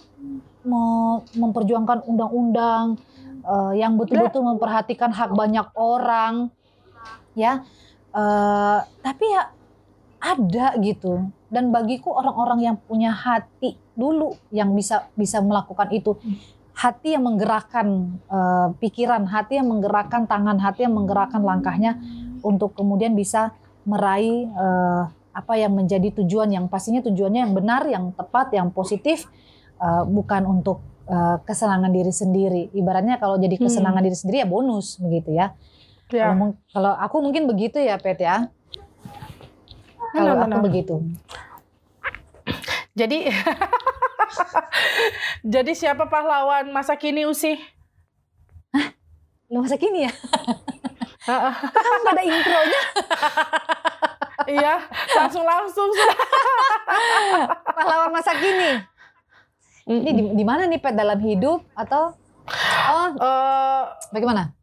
memperjuangkan 1.35 2.03
undang-undang 2.03 2.99
uh, 3.47 3.71
yang 3.71 3.95
betul-betul 3.95 4.43
memperhatikan 4.43 5.11
hak 5.15 5.31
banyak 5.31 5.67
orang 5.75 6.51
ya. 7.33 7.63
Uh, 8.11 8.81
tapi 9.05 9.25
ya 9.29 9.51
ada 10.19 10.75
gitu. 10.81 11.29
Dan 11.47 11.71
bagiku 11.71 12.11
orang-orang 12.11 12.59
yang 12.59 12.75
punya 12.75 13.15
hati 13.15 13.79
dulu 13.95 14.35
yang 14.51 14.75
bisa 14.75 15.07
bisa 15.15 15.39
melakukan 15.39 15.87
itu. 15.95 16.19
Hati 16.77 17.17
yang 17.17 17.25
menggerakkan 17.25 18.19
uh, 18.29 18.69
pikiran 18.77 19.25
hati 19.25 19.57
yang 19.57 19.65
menggerakkan 19.71 20.29
tangan 20.29 20.61
hati 20.61 20.85
yang 20.85 20.93
menggerakkan 20.93 21.41
langkahnya 21.41 21.97
untuk 22.45 22.77
kemudian 22.77 23.17
bisa 23.17 23.55
meraih 23.87 24.45
uh, 24.53 25.09
apa 25.37 25.53
yang 25.53 25.77
menjadi 25.77 26.09
tujuan 26.23 26.49
yang 26.49 26.65
pastinya 26.65 27.05
tujuannya 27.05 27.45
yang 27.45 27.53
benar 27.53 27.85
yang 27.85 28.09
tepat 28.17 28.57
yang 28.57 28.73
positif 28.73 29.29
uh, 29.77 30.01
bukan 30.01 30.49
untuk 30.49 30.81
uh, 31.05 31.37
kesenangan 31.45 31.93
diri 31.93 32.09
sendiri 32.09 32.73
ibaratnya 32.73 33.21
kalau 33.21 33.37
jadi 33.37 33.61
hmm. 33.61 33.69
kesenangan 33.69 34.01
hmm. 34.01 34.07
diri 34.09 34.17
sendiri 34.17 34.37
ya 34.41 34.47
bonus 34.49 34.97
begitu 34.97 35.37
ya, 35.37 35.53
ya. 36.09 36.33
Kalau, 36.33 36.57
kalau 36.73 36.93
aku 36.97 37.17
mungkin 37.21 37.45
begitu 37.45 37.77
ya 37.77 38.01
Pet 38.01 38.17
ya 38.17 38.49
kalau 40.17 40.33
no, 40.33 40.43
aku 40.49 40.57
begitu. 40.65 40.95
Jadi 42.97 43.29
Jadi 45.53 45.71
siapa 45.77 46.09
pahlawan 46.09 46.69
masa 46.73 46.97
kini 46.99 47.23
Usi? 47.23 47.55
Hah? 48.73 48.87
Masa 49.47 49.79
kini 49.79 50.07
ya? 50.07 50.11
Kamu 51.27 52.07
ada 52.11 52.23
intronya? 52.23 52.81
iya, 54.47 54.81
langsung 55.15 55.43
langsung 55.43 55.89
pahlawan 57.77 58.11
masa 58.11 58.31
kini. 58.39 58.81
Ini 59.87 60.11
di, 60.11 60.23
di 60.35 60.43
mana 60.43 60.67
nih 60.67 60.79
pet 60.83 60.95
dalam 60.95 61.19
hidup 61.19 61.63
atau 61.75 62.15
oh 62.87 63.07
uh, 63.19 63.91
bagaimana? 64.11 64.57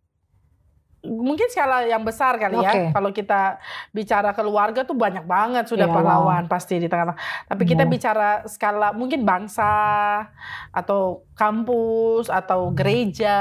mungkin 1.05 1.47
skala 1.53 1.85
yang 1.85 2.01
besar 2.01 2.41
kali 2.41 2.57
okay. 2.57 2.89
ya. 2.89 2.97
Kalau 2.97 3.11
kita 3.13 3.61
bicara 3.93 4.33
keluarga 4.33 4.83
tuh 4.83 4.97
banyak 4.97 5.29
banget 5.29 5.69
sudah 5.69 5.87
yeah, 5.87 5.95
pahlawan 5.95 6.45
pasti 6.49 6.81
di 6.81 6.89
tengah. 6.89 7.15
Tapi 7.47 7.63
kita 7.69 7.85
bicara 7.85 8.43
skala 8.49 8.97
mungkin 8.97 9.23
bangsa 9.23 9.69
atau 10.73 11.29
kampus 11.37 12.33
atau 12.33 12.73
gereja 12.73 13.37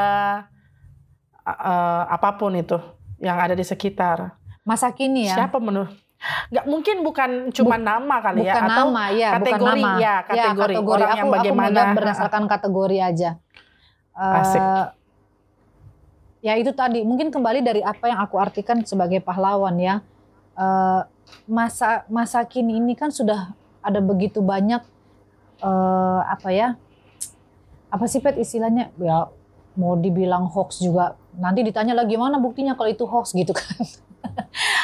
uh, 1.48 2.04
apa 2.12 2.36
pun 2.36 2.54
itu 2.60 2.78
yang 3.24 3.40
ada 3.40 3.56
di 3.56 3.64
sekitar. 3.64 4.36
Masa 4.68 4.92
kini 4.92 5.32
ya. 5.32 5.48
Siapa 5.48 5.60
menurut 5.60 5.92
Nggak 6.24 6.66
mungkin 6.70 6.96
bukan 7.04 7.30
cuma 7.52 7.76
Buk, 7.76 7.84
nama 7.84 8.16
kali 8.24 8.48
ya 8.48 8.54
atau 8.56 8.88
nama, 8.90 9.04
ya, 9.12 9.30
kategori 9.36 9.60
bukan 9.60 9.76
nama. 9.76 9.92
ya 10.00 10.16
kategori, 10.24 10.40
ya, 10.40 10.52
kategori. 10.56 10.96
orang 10.96 11.10
aku, 11.12 11.20
yang 11.20 11.30
bagaimana. 11.32 11.80
aku 11.84 11.96
berdasarkan 12.00 12.44
kategori 12.48 12.98
aja. 13.04 13.30
Uh, 14.14 14.40
Asik. 14.40 14.64
ya 16.46 16.54
itu 16.56 16.72
tadi. 16.72 17.00
Mungkin 17.04 17.28
kembali 17.28 17.60
dari 17.60 17.82
apa 17.84 18.06
yang 18.08 18.20
aku 18.24 18.36
artikan 18.40 18.80
sebagai 18.88 19.20
pahlawan 19.20 19.76
ya. 19.76 20.00
Uh, 20.54 21.04
masa 21.50 22.06
masa 22.08 22.46
kini 22.46 22.78
ini 22.78 22.94
kan 22.94 23.10
sudah 23.10 23.52
ada 23.82 24.00
begitu 24.00 24.38
banyak 24.38 24.86
uh, 25.66 26.22
apa 26.30 26.54
ya 26.54 26.78
apa 27.90 28.06
sih 28.08 28.24
pet 28.24 28.40
istilahnya? 28.40 28.96
Ya 29.02 29.28
mau 29.76 29.98
dibilang 30.00 30.48
hoax 30.48 30.80
juga. 30.80 31.20
Nanti 31.36 31.66
ditanya 31.66 31.98
lagi 31.98 32.16
mana 32.16 32.38
buktinya 32.40 32.78
kalau 32.78 32.90
itu 32.94 33.04
hoax? 33.04 33.34
gitu 33.34 33.52
kan 33.52 33.82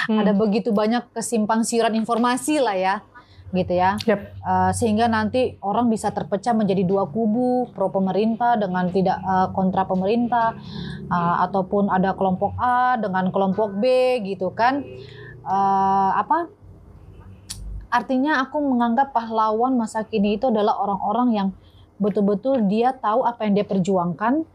hmm. 0.10 0.20
ada 0.20 0.32
begitu 0.36 0.74
banyak 0.74 1.10
kesimpang 1.14 1.64
siuran 1.64 1.96
informasi 1.96 2.60
lah 2.60 2.78
ya 2.78 2.96
gitu 3.50 3.74
ya 3.74 3.98
yep. 4.06 4.38
uh, 4.46 4.70
sehingga 4.70 5.10
nanti 5.10 5.58
orang 5.66 5.90
bisa 5.90 6.14
terpecah 6.14 6.54
menjadi 6.54 6.86
dua 6.86 7.10
kubu 7.10 7.74
pro 7.74 7.90
pemerintah 7.90 8.62
dengan 8.62 8.94
tidak 8.94 9.18
uh, 9.26 9.50
kontra 9.58 9.90
pemerintah 9.90 10.54
uh, 11.10 11.36
ataupun 11.50 11.90
ada 11.90 12.14
kelompok 12.14 12.54
A 12.62 13.02
dengan 13.02 13.34
kelompok 13.34 13.74
B 13.82 13.86
gitu 14.22 14.54
kan 14.54 14.86
uh, 15.50 16.12
apa 16.14 16.46
artinya 17.90 18.46
aku 18.46 18.62
menganggap 18.62 19.18
pahlawan 19.18 19.74
masa 19.74 20.06
kini 20.06 20.38
itu 20.38 20.54
adalah 20.54 20.78
orang-orang 20.78 21.30
yang 21.34 21.50
betul-betul 21.98 22.70
dia 22.70 22.94
tahu 22.94 23.26
apa 23.26 23.50
yang 23.50 23.58
dia 23.58 23.66
perjuangkan 23.66 24.46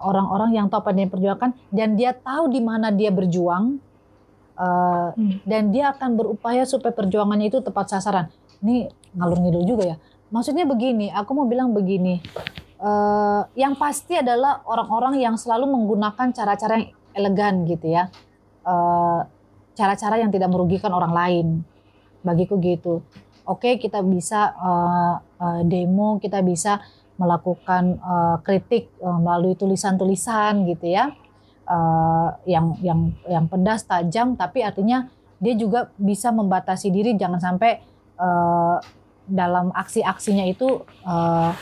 orang-orang 0.00 0.56
uh, 0.56 0.56
yang 0.56 0.66
tahu 0.72 0.80
apa 0.80 0.96
yang 0.96 0.98
dia 1.04 1.12
perjuangkan 1.12 1.50
dan 1.68 1.88
dia 1.92 2.16
tahu 2.16 2.48
di 2.48 2.64
mana 2.64 2.88
dia 2.88 3.12
berjuang 3.12 3.84
uh, 4.58 5.14
hmm. 5.14 5.46
dan 5.46 5.70
dia 5.70 5.94
akan 5.94 6.18
berupaya 6.18 6.66
supaya 6.66 6.90
perjuangannya 6.92 7.48
itu 7.48 7.62
tepat 7.62 7.94
sasaran. 7.94 8.26
Ini 8.60 8.90
ngalur 9.14 9.38
ngidul 9.38 9.64
juga 9.64 9.84
ya. 9.94 9.96
Maksudnya 10.28 10.68
begini, 10.68 11.08
aku 11.08 11.30
mau 11.32 11.46
bilang 11.48 11.72
begini. 11.72 12.20
Uh, 12.78 13.42
yang 13.58 13.74
pasti 13.74 14.18
adalah 14.18 14.62
orang-orang 14.68 15.18
yang 15.18 15.34
selalu 15.34 15.66
menggunakan 15.66 16.30
cara-cara 16.34 16.78
yang 16.78 16.94
elegan 17.16 17.66
gitu 17.66 17.90
ya. 17.90 18.10
eh, 18.68 19.20
cara-cara 19.72 20.20
yang 20.20 20.28
tidak 20.28 20.52
merugikan 20.52 20.92
orang 20.92 21.10
lain. 21.16 21.46
Bagiku 22.20 22.60
gitu. 22.60 23.00
Oke, 23.48 23.80
kita 23.80 24.04
bisa 24.04 24.52
uh, 24.60 25.16
uh, 25.40 25.60
demo, 25.64 26.20
kita 26.20 26.44
bisa 26.44 26.84
melakukan 27.16 27.96
uh, 27.96 28.36
kritik 28.44 28.92
uh, 29.00 29.16
melalui 29.16 29.56
tulisan-tulisan 29.56 30.68
gitu 30.68 30.92
ya 30.92 31.16
uh, 31.68 32.34
yang 32.48 32.74
yang 32.80 33.12
yang 33.28 33.44
pedas 33.46 33.84
tajam 33.84 34.34
tapi 34.34 34.64
artinya 34.64 35.06
dia 35.38 35.54
juga 35.54 35.92
bisa 36.00 36.34
membatasi 36.34 36.90
diri. 36.90 37.14
Jangan 37.14 37.38
sampai 37.38 37.78
uh, 38.18 38.80
dalam 39.28 39.70
aksi-aksinya 39.76 40.48
itu 40.48 40.82
uh, 41.04 41.52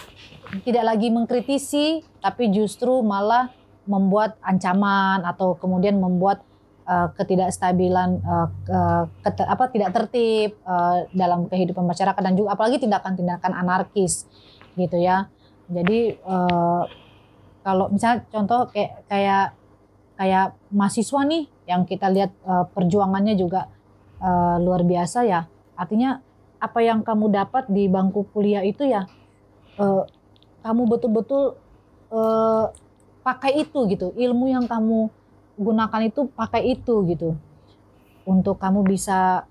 tidak 0.62 0.84
lagi 0.86 1.10
mengkritisi 1.10 2.06
tapi 2.22 2.54
justru 2.54 3.02
malah 3.02 3.50
membuat 3.86 4.38
ancaman 4.42 5.22
atau 5.26 5.58
kemudian 5.58 5.98
membuat 5.98 6.42
uh, 6.86 7.10
ketidakstabilan 7.14 8.22
uh, 8.22 9.04
ket, 9.22 9.42
apa 9.42 9.64
tidak 9.70 9.90
tertib 9.94 10.58
uh, 10.66 11.06
dalam 11.14 11.50
kehidupan 11.50 11.86
masyarakat 11.86 12.18
dan 12.22 12.34
juga 12.34 12.54
apalagi 12.54 12.82
tindakan-tindakan 12.82 13.52
anarkis 13.54 14.26
gitu 14.78 14.98
ya. 14.98 15.26
Jadi 15.66 16.18
uh, 16.22 16.86
kalau 17.66 17.90
misalnya 17.90 18.22
contoh 18.30 18.70
kayak 18.70 19.02
kayak 19.10 19.46
kayak 20.16 20.56
mahasiswa 20.72 21.20
nih 21.28 21.44
yang 21.68 21.84
kita 21.84 22.08
lihat 22.08 22.32
uh, 22.48 22.64
perjuangannya 22.72 23.36
juga 23.36 23.68
uh, 24.18 24.56
luar 24.58 24.82
biasa 24.82 25.28
ya. 25.28 25.44
Artinya 25.76 26.24
apa 26.56 26.80
yang 26.80 27.04
kamu 27.04 27.28
dapat 27.30 27.68
di 27.68 27.84
bangku 27.86 28.24
kuliah 28.32 28.64
itu 28.64 28.88
ya 28.88 29.04
uh, 29.76 30.08
kamu 30.64 30.82
betul-betul 30.88 31.60
uh, 32.10 32.72
pakai 33.20 33.62
itu 33.62 33.84
gitu. 33.92 34.16
Ilmu 34.16 34.48
yang 34.48 34.64
kamu 34.64 35.12
gunakan 35.60 36.00
itu 36.08 36.32
pakai 36.32 36.74
itu 36.74 37.04
gitu. 37.12 37.36
Untuk 38.24 38.58
kamu 38.58 38.82
bisa 38.88 39.44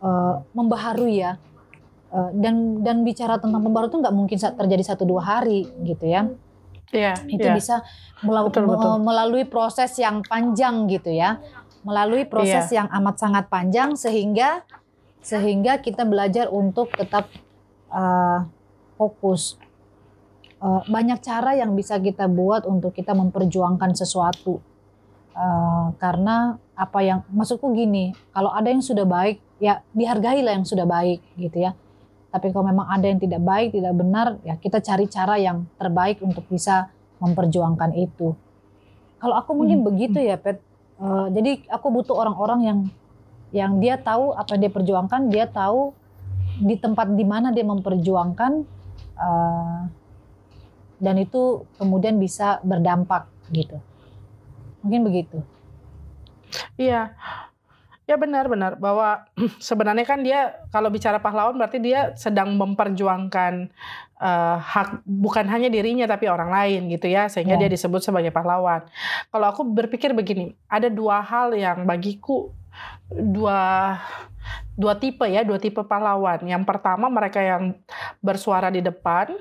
uh, 0.00 0.42
membaharui 0.56 1.20
ya. 1.20 1.38
Dan 2.16 2.80
dan 2.80 3.04
bicara 3.04 3.36
tentang 3.36 3.60
pembaharuan 3.60 3.92
itu 3.92 3.98
nggak 4.00 4.14
mungkin 4.14 4.38
terjadi 4.40 4.80
satu 4.94 5.04
dua 5.04 5.20
hari 5.20 5.68
gitu 5.84 6.08
ya 6.08 6.32
Yeah, 6.94 7.18
itu 7.26 7.42
yeah. 7.42 7.56
bisa 7.56 7.82
betul, 8.22 8.70
betul. 8.70 9.02
melalui 9.02 9.42
proses 9.42 9.90
yang 9.98 10.22
panjang 10.22 10.86
gitu 10.86 11.10
ya, 11.10 11.42
melalui 11.82 12.22
proses 12.26 12.70
yeah. 12.70 12.82
yang 12.82 12.88
amat 13.02 13.16
sangat 13.18 13.44
panjang 13.50 13.98
sehingga 13.98 14.62
sehingga 15.26 15.82
kita 15.82 16.06
belajar 16.06 16.46
untuk 16.54 16.94
tetap 16.94 17.26
uh, 17.90 18.46
fokus. 18.94 19.58
Uh, 20.56 20.80
banyak 20.88 21.20
cara 21.20 21.58
yang 21.58 21.74
bisa 21.74 21.98
kita 21.98 22.30
buat 22.30 22.64
untuk 22.64 22.94
kita 22.94 23.12
memperjuangkan 23.12 23.92
sesuatu. 23.98 24.62
Uh, 25.36 25.92
karena 26.00 26.56
apa 26.72 27.04
yang 27.04 27.20
maksudku 27.28 27.74
gini, 27.76 28.16
kalau 28.32 28.54
ada 28.54 28.72
yang 28.72 28.80
sudah 28.80 29.04
baik 29.04 29.42
ya 29.60 29.84
dihargailah 29.92 30.56
yang 30.56 30.64
sudah 30.64 30.88
baik 30.88 31.20
gitu 31.36 31.66
ya. 31.66 31.76
Tapi 32.36 32.52
kalau 32.52 32.68
memang 32.68 32.84
ada 32.84 33.08
yang 33.08 33.16
tidak 33.16 33.40
baik, 33.40 33.72
tidak 33.72 33.96
benar, 33.96 34.36
ya 34.44 34.60
kita 34.60 34.84
cari 34.84 35.08
cara 35.08 35.40
yang 35.40 35.64
terbaik 35.80 36.20
untuk 36.20 36.44
bisa 36.52 36.92
memperjuangkan 37.16 37.96
itu. 37.96 38.36
Kalau 39.16 39.34
aku 39.40 39.56
mungkin 39.56 39.80
Hmm, 39.80 39.88
begitu 39.88 40.20
ya, 40.20 40.36
Pet. 40.36 40.60
Eh, 41.00 41.26
jadi 41.32 41.64
aku 41.72 41.88
butuh 41.88 42.12
orang-orang 42.12 42.60
yang 42.60 42.78
yang 43.56 43.72
dia 43.80 43.96
tahu 43.96 44.36
apa 44.36 44.52
yang 44.52 44.68
dia 44.68 44.72
perjuangkan, 44.76 45.20
dia 45.32 45.48
tahu 45.48 45.96
di 46.60 46.76
tempat 46.76 47.08
di 47.16 47.24
mana 47.24 47.56
dia 47.56 47.64
memperjuangkan 47.64 48.52
eh, 49.16 49.80
dan 51.00 51.14
itu 51.16 51.64
kemudian 51.80 52.20
bisa 52.20 52.60
berdampak 52.60 53.32
gitu. 53.48 53.80
Mungkin 54.84 55.00
begitu. 55.08 55.40
Iya. 56.76 57.16
Ya 58.06 58.14
benar-benar 58.14 58.78
bahwa 58.78 59.26
sebenarnya 59.58 60.06
kan 60.06 60.22
dia 60.22 60.54
kalau 60.70 60.88
bicara 60.94 61.18
pahlawan 61.18 61.58
berarti 61.58 61.82
dia 61.82 62.14
sedang 62.14 62.54
memperjuangkan 62.54 63.66
eh, 64.22 64.56
hak 64.62 65.02
bukan 65.02 65.46
hanya 65.50 65.66
dirinya 65.66 66.06
tapi 66.06 66.30
orang 66.30 66.54
lain 66.54 66.86
gitu 66.86 67.10
ya 67.10 67.26
sehingga 67.26 67.58
Ya. 67.58 67.66
dia 67.66 67.70
disebut 67.74 67.98
sebagai 68.00 68.30
pahlawan. 68.30 68.86
Kalau 69.34 69.46
aku 69.50 69.66
berpikir 69.66 70.14
begini, 70.14 70.54
ada 70.70 70.86
dua 70.86 71.18
hal 71.18 71.50
yang 71.58 71.82
bagiku 71.82 72.54
dua 73.10 73.96
dua 74.76 74.94
tipe 75.00 75.24
ya, 75.26 75.42
dua 75.42 75.58
tipe 75.58 75.82
pahlawan. 75.82 76.46
Yang 76.46 76.62
pertama 76.62 77.08
mereka 77.10 77.40
yang 77.42 77.74
bersuara 78.22 78.68
di 78.70 78.84
depan, 78.84 79.34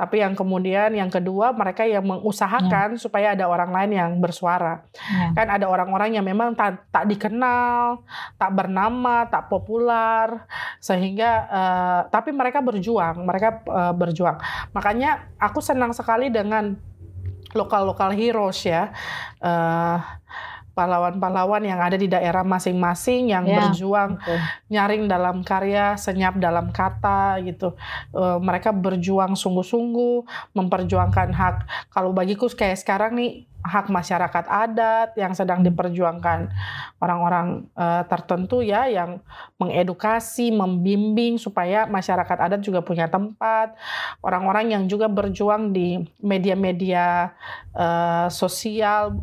tapi 0.00 0.24
yang 0.24 0.32
kemudian 0.32 0.96
yang 0.96 1.12
kedua 1.12 1.52
mereka 1.52 1.84
yang 1.84 2.02
mengusahakan 2.06 2.96
supaya 2.96 3.36
ada 3.36 3.44
orang 3.44 3.70
lain 3.70 3.90
yang 3.96 4.10
bersuara 4.18 4.82
Ya. 5.10 5.32
kan 5.34 5.46
ada 5.50 5.66
orang-orang 5.66 6.14
yang 6.14 6.24
memang 6.26 6.54
tak, 6.54 6.86
tak 6.92 7.04
dikenal, 7.10 8.04
tak 8.38 8.50
bernama, 8.54 9.26
tak 9.26 9.50
populer, 9.50 10.46
sehingga 10.78 11.30
eh, 11.50 12.00
tapi 12.12 12.30
mereka 12.30 12.62
berjuang, 12.62 13.26
mereka 13.26 13.60
eh, 13.64 13.94
berjuang. 13.96 14.38
Makanya 14.70 15.34
aku 15.40 15.58
senang 15.58 15.90
sekali 15.90 16.30
dengan 16.30 16.78
lokal-lokal 17.52 18.14
heroes 18.14 18.62
ya, 18.62 18.94
eh, 19.42 19.98
pahlawan-pahlawan 20.74 21.62
yang 21.62 21.80
ada 21.82 21.98
di 21.98 22.06
daerah 22.06 22.46
masing-masing 22.46 23.30
yang 23.32 23.44
Ya. 23.44 23.66
berjuang 23.68 24.16
Betul. 24.20 24.38
nyaring 24.70 25.04
dalam 25.10 25.36
karya, 25.42 25.98
senyap 25.98 26.38
dalam 26.38 26.70
kata 26.70 27.42
gitu. 27.44 27.74
Eh, 28.14 28.38
mereka 28.38 28.70
berjuang 28.70 29.34
sungguh-sungguh 29.34 30.24
memperjuangkan 30.54 31.30
hak. 31.34 31.56
Kalau 31.90 32.10
bagiku 32.14 32.46
kayak 32.50 32.78
sekarang 32.80 33.16
nih 33.18 33.32
hak 33.60 33.92
masyarakat 33.92 34.48
adat 34.48 35.12
yang 35.20 35.36
sedang 35.36 35.60
diperjuangkan 35.60 36.48
orang-orang 36.96 37.68
eh, 37.76 38.02
tertentu 38.08 38.64
ya 38.64 38.88
yang 38.88 39.20
mengedukasi, 39.60 40.48
membimbing 40.48 41.36
supaya 41.36 41.84
masyarakat 41.84 42.38
adat 42.40 42.60
juga 42.64 42.80
punya 42.80 43.04
tempat. 43.12 43.76
Orang-orang 44.24 44.72
yang 44.72 44.84
juga 44.88 45.12
berjuang 45.12 45.76
di 45.76 46.00
media-media 46.24 47.36
eh, 47.76 48.26
sosial 48.32 49.20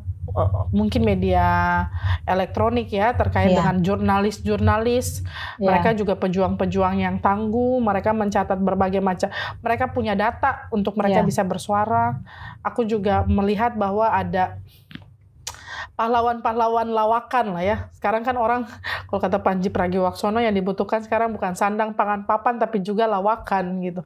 mungkin 0.75 1.07
media 1.07 1.45
elektronik 2.27 2.91
ya 2.91 3.15
terkait 3.15 3.51
Iya. 3.55 3.63
dengan 3.63 3.75
jurnalis-jurnalis 3.79 5.23
Ya. 5.57 5.71
mereka 5.71 5.95
juga 5.95 6.19
pejuang-pejuang 6.19 6.99
yang 6.99 7.15
tangguh, 7.23 7.79
mereka 7.79 8.11
mencatat 8.11 8.59
berbagai 8.59 8.99
macam, 8.99 9.31
mereka 9.63 9.89
punya 9.89 10.13
data 10.13 10.67
untuk 10.69 10.99
mereka 10.99 11.23
Ya. 11.23 11.27
bisa 11.27 11.41
bersuara. 11.47 12.19
Aku 12.61 12.83
juga 12.83 13.23
melihat 13.25 13.79
bahwa 13.79 14.11
ada 14.11 14.59
pahlawan-pahlawan 15.97 16.93
lawakan 16.93 17.57
lah 17.57 17.63
ya. 17.65 17.77
Sekarang 17.97 18.21
kan 18.21 18.37
orang 18.37 18.69
kalau 19.09 19.17
kata 19.17 19.41
Panji 19.41 19.73
Pragiwaksono 19.73 20.37
yang 20.37 20.53
dibutuhkan 20.53 21.01
sekarang 21.01 21.33
bukan 21.33 21.57
sandang 21.57 21.97
pangan 21.97 22.29
papan 22.29 22.61
tapi 22.61 22.85
juga 22.85 23.09
lawakan 23.09 23.81
gitu. 23.81 24.05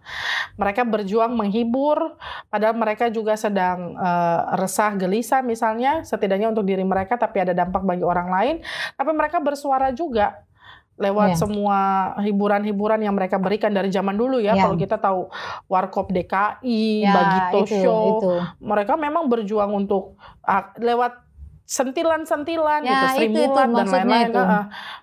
Mereka 0.55 0.87
berjuang 0.87 1.35
menghibur 1.35 2.15
padahal 2.47 2.79
mereka 2.79 3.11
juga 3.11 3.35
sedang 3.35 3.99
eh, 3.99 4.39
resah 4.55 4.95
gelisah 4.95 5.43
misalnya 5.43 6.07
setidaknya 6.07 6.47
untuk 6.55 6.63
diri 6.63 6.87
mereka 6.87 7.19
tapi 7.19 7.43
ada 7.43 7.51
dampak 7.51 7.83
bagi 7.83 8.07
orang 8.07 8.31
lain. 8.31 8.55
Tapi 8.95 9.11
mereka 9.11 9.43
bersuara 9.43 9.91
juga 9.91 10.47
lewat 10.95 11.33
Ya. 11.33 11.37
semua 11.39 11.77
hiburan-hiburan 12.21 13.01
yang 13.01 13.17
mereka 13.17 13.35
berikan 13.35 13.73
dari 13.73 13.91
zaman 13.91 14.15
dulu 14.15 14.37
ya. 14.39 14.53
Ya. 14.55 14.63
Kalau 14.63 14.77
kita 14.77 14.95
tahu 14.95 15.27
Warkop 15.67 16.07
DKI, 16.13 17.03
Ya, 17.03 17.11
Bagito 17.11 17.59
itu, 17.67 17.83
Show, 17.83 18.03
itu. 18.21 18.31
mereka 18.63 18.93
memang 18.95 19.25
berjuang 19.27 19.75
untuk 19.75 20.15
ah, 20.45 20.69
lewat 20.77 21.30
sentilan-sentilan 21.71 22.81
Ya, 22.83 22.91
gitu, 23.15 23.31
itu, 23.31 23.41
itu 23.41 23.55
dan 23.55 23.71
lain-lain. 23.71 24.27
itu. 24.27 24.43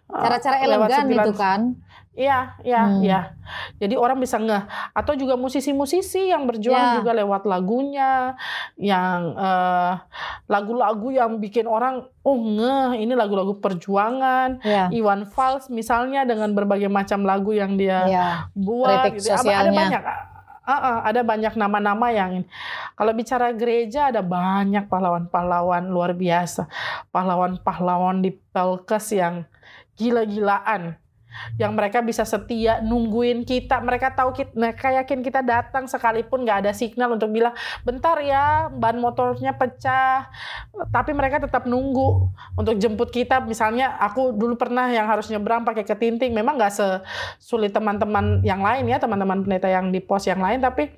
Cara-cara 0.07 0.57
elegan 0.61 0.91
sentilan- 1.01 1.25
itu 1.25 1.33
kan. 1.33 1.61
Iya, 2.13 2.59
iya, 2.67 2.83
Hmm. 2.83 2.99
iya. 2.99 3.21
Jadi 3.79 3.95
orang 3.95 4.19
bisa 4.19 4.37
ngeh. 4.37 4.67
Atau 4.91 5.15
juga 5.15 5.39
musisi-musisi 5.39 6.27
yang 6.27 6.51
berjuang 6.51 6.75
Ya. 6.75 6.95
juga 6.99 7.15
lewat 7.15 7.47
lagunya, 7.47 8.35
yang 8.75 9.39
eh, 9.39 9.93
lagu-lagu 10.45 11.15
yang 11.15 11.39
bikin 11.39 11.65
orang 11.65 12.03
oh 12.21 12.35
ngeh, 12.37 12.99
ini 12.99 13.15
lagu-lagu 13.15 13.63
perjuangan. 13.63 14.59
Ya. 14.67 14.91
Iwan 14.91 15.31
Fals 15.31 15.71
misalnya 15.71 16.27
dengan 16.27 16.51
berbagai 16.53 16.91
macam 16.91 17.23
lagu 17.23 17.55
yang 17.55 17.79
dia 17.79 18.03
Ya. 18.05 18.27
buat 18.51 19.07
Kritik 19.07 19.23
gitu. 19.23 19.39
Ada- 19.39 19.55
Ada 19.63 19.71
banyak. 19.73 20.03
Ah, 20.69 20.77
ah, 20.85 20.99
ada 21.09 21.25
banyak 21.25 21.57
nama-nama 21.57 22.13
yang. 22.13 22.45
Kalau 22.93 23.13
bicara 23.17 23.57
gereja 23.57 24.13
ada 24.13 24.21
banyak 24.21 24.85
pahlawan-pahlawan 24.85 25.89
luar 25.89 26.13
biasa. 26.13 26.69
Pahlawan-pahlawan 27.09 28.21
di 28.21 28.37
Pelkes 28.53 29.17
yang 29.17 29.49
gila-gilaan. 29.97 31.01
Yang 31.59 31.73
mereka 31.75 31.99
bisa 32.03 32.23
setia 32.23 32.79
nungguin 32.81 33.43
kita. 33.43 33.79
Mereka 33.81 34.15
tahu 34.15 34.31
kita, 34.35 34.53
mereka 34.55 34.89
yakin 34.95 35.21
kita 35.23 35.41
datang 35.43 35.87
sekalipun 35.87 36.45
nggak 36.47 36.67
ada 36.67 36.73
signal 36.75 37.15
untuk 37.15 37.31
bilang 37.31 37.55
bentar 37.83 38.19
ya 38.23 38.69
ban 38.71 38.99
motornya 38.99 39.55
pecah. 39.55 40.29
Tapi 40.91 41.11
mereka 41.13 41.43
tetap 41.43 41.67
nunggu 41.67 42.31
untuk 42.55 42.75
jemput 42.79 43.11
kita. 43.11 43.43
Misalnya 43.43 43.97
aku 43.99 44.35
dulu 44.35 44.59
pernah 44.59 44.91
yang 44.91 45.07
harus 45.07 45.27
nyebrang 45.29 45.63
pakai 45.63 45.83
ketinting. 45.83 46.35
Memang 46.35 46.59
nggak 46.59 46.75
sesulit 46.75 47.71
teman-teman 47.71 48.43
yang 48.43 48.63
lain 48.63 48.87
ya, 48.87 48.99
teman-teman 48.99 49.43
pendeta 49.43 49.69
yang 49.71 49.91
di 49.91 49.99
pos 49.99 50.27
yang 50.27 50.39
lain. 50.43 50.59
Tapi 50.59 50.91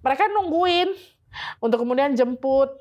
mereka 0.00 0.28
nungguin 0.28 0.88
untuk 1.60 1.82
kemudian 1.82 2.14
jemput. 2.14 2.78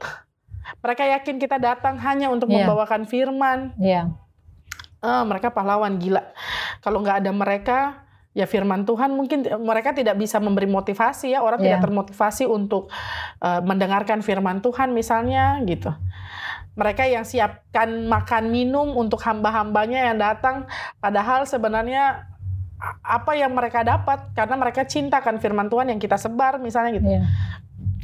Mereka 0.80 1.04
yakin 1.20 1.36
kita 1.40 1.60
datang 1.60 2.00
hanya 2.00 2.32
untuk 2.32 2.48
Iya. 2.48 2.64
membawakan 2.64 3.04
firman. 3.04 3.76
Ya. 3.80 4.12
Ah, 5.04 5.28
mereka 5.28 5.52
pahlawan 5.52 6.00
gila. 6.00 6.24
Kalau 6.84 7.00
nggak 7.00 7.24
ada 7.24 7.32
mereka, 7.32 7.80
ya 8.36 8.44
firman 8.44 8.84
Tuhan 8.84 9.16
mungkin 9.16 9.48
mereka 9.64 9.96
tidak 9.96 10.20
bisa 10.20 10.44
memberi 10.44 10.68
motivasi 10.68 11.32
ya. 11.32 11.40
Orang 11.40 11.64
Iya. 11.64 11.80
tidak 11.80 11.88
termotivasi 11.88 12.44
untuk 12.44 12.92
eh, 13.40 13.62
mendengarkan 13.64 14.20
firman 14.20 14.60
Tuhan 14.60 14.92
misalnya 14.92 15.64
gitu. 15.64 15.96
Mereka 16.76 17.06
yang 17.06 17.24
siapkan 17.24 18.10
makan 18.10 18.50
minum 18.50 18.98
untuk 18.98 19.22
hamba-hambanya 19.22 20.10
yang 20.10 20.18
datang, 20.18 20.66
padahal 20.98 21.46
sebenarnya 21.46 22.34
apa 23.00 23.32
yang 23.40 23.56
mereka 23.56 23.80
dapat 23.86 24.36
karena 24.36 24.60
mereka 24.60 24.84
cintakan 24.84 25.40
firman 25.40 25.72
Tuhan 25.72 25.88
yang 25.88 26.02
kita 26.04 26.20
sebar 26.20 26.60
misalnya 26.60 27.00
gitu 27.00 27.08
Ya. 27.08 27.24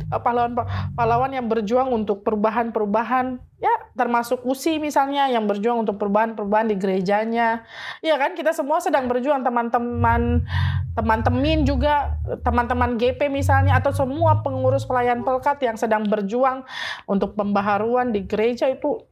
Pahlawan 0.08 0.56
pahlawan 0.96 1.32
yang 1.36 1.52
berjuang 1.52 1.92
untuk 1.92 2.24
perubahan-perubahan. 2.24 3.42
Ya 3.60 3.74
termasuk 3.92 4.48
USI 4.48 4.80
misalnya 4.80 5.28
yang 5.28 5.44
berjuang 5.44 5.84
untuk 5.84 6.00
perubahan-perubahan 6.00 6.72
di 6.72 6.80
gerejanya. 6.80 7.68
Ya 8.00 8.16
kan 8.16 8.32
kita 8.40 8.56
semua 8.56 8.80
sedang 8.80 9.12
berjuang. 9.12 9.44
Teman-teman 9.44 10.48
teman-teman 10.96 11.68
juga 11.68 12.20
teman-teman 12.44 12.96
GP 12.96 13.28
misalnya 13.32 13.80
atau 13.80 13.92
semua 13.92 14.40
pengurus 14.44 14.88
pelayan 14.88 15.24
pelkat 15.24 15.60
yang 15.64 15.76
sedang 15.76 16.08
berjuang 16.08 16.64
untuk 17.08 17.36
pembaharuan 17.36 18.12
di 18.12 18.24
gereja 18.24 18.68
itu 18.68 19.04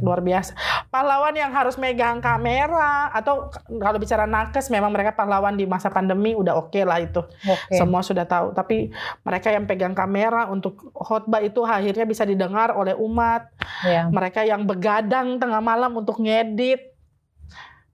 luar 0.00 0.20
biasa 0.20 0.52
pahlawan 0.92 1.32
yang 1.32 1.54
harus 1.56 1.80
megang 1.80 2.20
kamera 2.20 3.08
atau 3.16 3.48
kalau 3.80 3.96
bicara 3.96 4.28
nakes 4.28 4.68
memang 4.68 4.92
mereka 4.92 5.16
pahlawan 5.16 5.56
di 5.56 5.64
masa 5.64 5.88
pandemi 5.88 6.36
udah 6.36 6.58
oke 6.58 6.82
lah 6.84 7.00
itu 7.00 7.22
Oke. 7.46 7.78
semua 7.78 8.02
sudah 8.02 8.26
tahu. 8.26 8.52
Tapi 8.52 8.90
mereka 9.22 9.48
yang 9.54 9.64
pegang 9.64 9.94
kamera 9.94 10.50
untuk 10.50 10.90
khotbah 10.92 11.40
itu 11.40 11.62
akhirnya 11.62 12.04
bisa 12.04 12.26
didengar 12.26 12.74
oleh 12.74 12.92
umat. 12.98 13.48
Ya. 13.86 14.10
Mereka 14.10 14.44
yang 14.44 14.66
begadang 14.66 15.38
tengah 15.38 15.62
malam 15.62 15.94
untuk 15.94 16.18
ngedit 16.18 16.92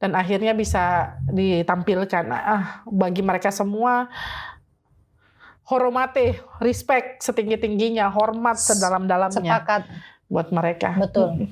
dan 0.00 0.16
akhirnya 0.16 0.52
bisa 0.56 1.16
ditampilkan. 1.28 2.24
Ah, 2.32 2.84
bagi 2.88 3.20
mereka 3.20 3.52
semua 3.52 4.08
hormati, 5.66 6.38
respect 6.62 7.26
setinggi-tingginya, 7.26 8.06
hormat 8.08 8.54
sedalam-dalamnya 8.56 9.56
Sepakat. 9.58 9.82
buat 10.30 10.48
mereka. 10.54 10.94
Betul. 10.94 11.50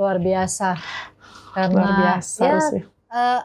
Luar 0.00 0.16
biasa. 0.16 0.80
Karena 1.52 1.76
Luar 1.76 1.92
biasa 2.00 2.40
ya, 2.42 2.56
sih. 2.64 2.82
eh, 3.10 3.40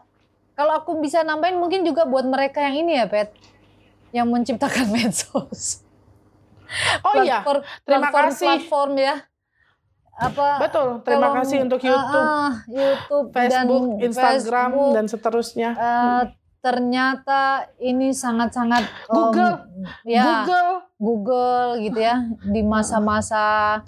kalau 0.54 0.74
aku 0.74 0.96
bisa 0.98 1.20
nambahin 1.20 1.60
mungkin 1.60 1.84
juga 1.84 2.06
buat 2.06 2.24
mereka 2.24 2.64
yang 2.64 2.80
ini 2.80 2.96
ya, 2.96 3.06
Pet. 3.06 3.36
Yang 4.10 4.28
menciptakan 4.30 4.88
medsos. 4.96 5.84
Oh 7.04 7.20
iya, 7.20 7.44
Platform- 7.44 7.64
terima 7.84 8.08
platform- 8.08 8.26
kasih. 8.32 8.48
Platform 8.48 8.92
ya. 8.96 9.16
Apa 10.16 10.48
Betul, 10.62 10.88
terima 11.04 11.28
kalau- 11.28 11.38
kasih 11.38 11.58
untuk 11.62 11.80
ah, 11.80 11.84
YouTube, 11.84 12.24
ah, 12.24 12.52
YouTube 12.66 13.28
Facebook, 13.30 13.84
dan 13.92 14.00
Instagram 14.02 14.70
Facebook, 14.72 14.94
dan 14.96 15.06
seterusnya. 15.06 15.70
eh, 15.76 16.24
ternyata 16.58 17.42
ini 17.78 18.10
sangat-sangat 18.10 18.88
Google. 19.06 19.68
ya 20.04 20.24
Google 20.42 20.72
Google 20.98 21.68
gitu 21.84 22.00
ya 22.00 22.16
di 22.42 22.64
masa-masa 22.64 23.84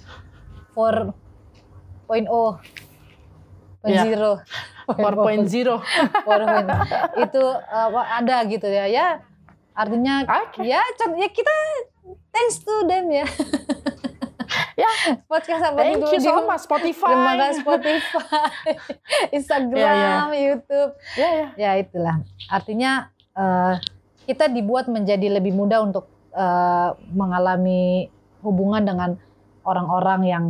4.0 2.08 2.60
Ya. 3.88 4.04
4.0 4.04 4.44
4.0. 4.88 5.80
4.0 5.80 7.24
itu 7.24 7.44
apa, 7.68 8.02
ada 8.20 8.36
gitu 8.44 8.68
ya 8.68 8.84
ya 8.88 9.08
artinya 9.72 10.24
Oke. 10.26 10.64
ya 10.64 10.80
ya 11.14 11.28
kita 11.30 11.54
thanks 12.32 12.60
to 12.60 12.84
them 12.84 13.08
ya 13.08 13.28
Ya, 14.78 14.88
podcast 15.28 15.60
apa 15.60 15.82
thank 15.84 16.00
you 16.00 16.22
so 16.22 16.40
much 16.46 16.64
Spotify. 16.64 17.10
terima 17.10 17.34
kasih 17.36 17.62
Spotify 17.66 18.70
Instagram 19.38 19.76
Ya, 19.76 20.30
YouTube 20.32 20.92
Ya, 21.18 21.30
ya. 21.34 21.48
ya 21.58 21.72
itulah 21.78 22.16
artinya 22.48 23.10
eh, 23.34 23.74
kita 24.24 24.48
dibuat 24.48 24.88
menjadi 24.88 25.34
lebih 25.34 25.52
mudah 25.52 25.82
untuk 25.82 26.08
eh, 26.32 26.90
mengalami 27.12 28.08
hubungan 28.40 28.86
dengan 28.86 29.10
orang-orang 29.66 30.22
yang 30.24 30.46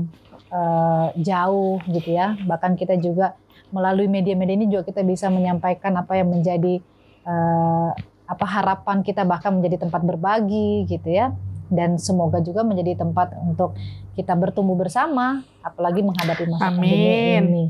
eh, 0.52 1.08
jauh 1.20 1.80
gitu 1.90 2.10
ya. 2.14 2.36
Bahkan 2.46 2.76
kita 2.80 3.00
juga 3.00 3.36
melalui 3.72 4.08
media-media 4.08 4.56
ini 4.56 4.68
juga 4.72 4.88
kita 4.88 5.04
bisa 5.04 5.28
menyampaikan 5.28 5.96
apa 6.00 6.16
yang 6.16 6.32
menjadi 6.32 6.80
eh, 7.28 7.90
apa 8.28 8.46
harapan 8.46 9.04
kita 9.04 9.24
bahkan 9.24 9.56
menjadi 9.56 9.88
tempat 9.88 10.02
berbagi 10.04 10.88
gitu 10.88 11.10
ya. 11.10 11.32
Dan 11.68 12.00
semoga 12.00 12.40
juga 12.40 12.64
menjadi 12.64 13.04
tempat 13.04 13.36
untuk 13.44 13.76
kita 14.16 14.34
bertumbuh 14.40 14.80
bersama 14.80 15.44
apalagi 15.60 16.00
menghadapi 16.00 16.48
masa 16.48 16.72
pandemi 16.72 17.36
ini. 17.38 17.66